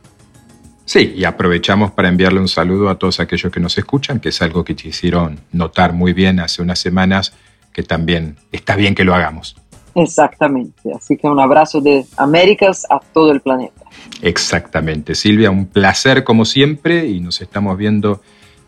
Sí, 0.83 1.13
y 1.15 1.23
aprovechamos 1.23 1.91
para 1.91 2.09
enviarle 2.09 2.41
un 2.41 2.49
saludo 2.49 2.89
a 2.89 2.95
todos 2.95 3.21
aquellos 3.21 3.53
que 3.53 3.61
nos 3.61 3.77
escuchan, 3.77 4.19
que 4.19 4.29
es 4.29 4.41
algo 4.41 4.65
que 4.65 4.75
te 4.75 4.89
hicieron 4.89 5.39
notar 5.53 5.93
muy 5.93 6.11
bien 6.11 6.41
hace 6.41 6.61
unas 6.61 6.79
semanas 6.79 7.31
que 7.71 7.83
también 7.83 8.35
está 8.51 8.75
bien 8.75 8.95
que 8.95 9.05
lo 9.05 9.15
hagamos. 9.15 9.55
Exactamente, 9.97 10.93
así 10.95 11.17
que 11.17 11.27
un 11.27 11.39
abrazo 11.39 11.81
de 11.81 12.05
Américas 12.17 12.85
a 12.87 12.99
todo 12.99 13.31
el 13.31 13.41
planeta. 13.41 13.81
Exactamente, 14.21 15.15
Silvia, 15.15 15.49
un 15.49 15.65
placer 15.65 16.23
como 16.23 16.45
siempre 16.45 17.07
y 17.07 17.19
nos 17.19 17.41
estamos 17.41 17.75
viendo 17.77 18.21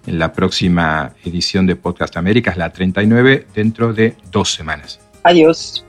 en 0.08 0.18
la 0.18 0.34
próxima 0.34 1.14
edición 1.24 1.68
de 1.68 1.76
Podcast 1.76 2.18
Américas, 2.18 2.58
la 2.58 2.72
39, 2.72 3.46
dentro 3.54 3.94
de 3.94 4.16
dos 4.32 4.52
semanas. 4.52 5.00
Adiós. 5.24 5.86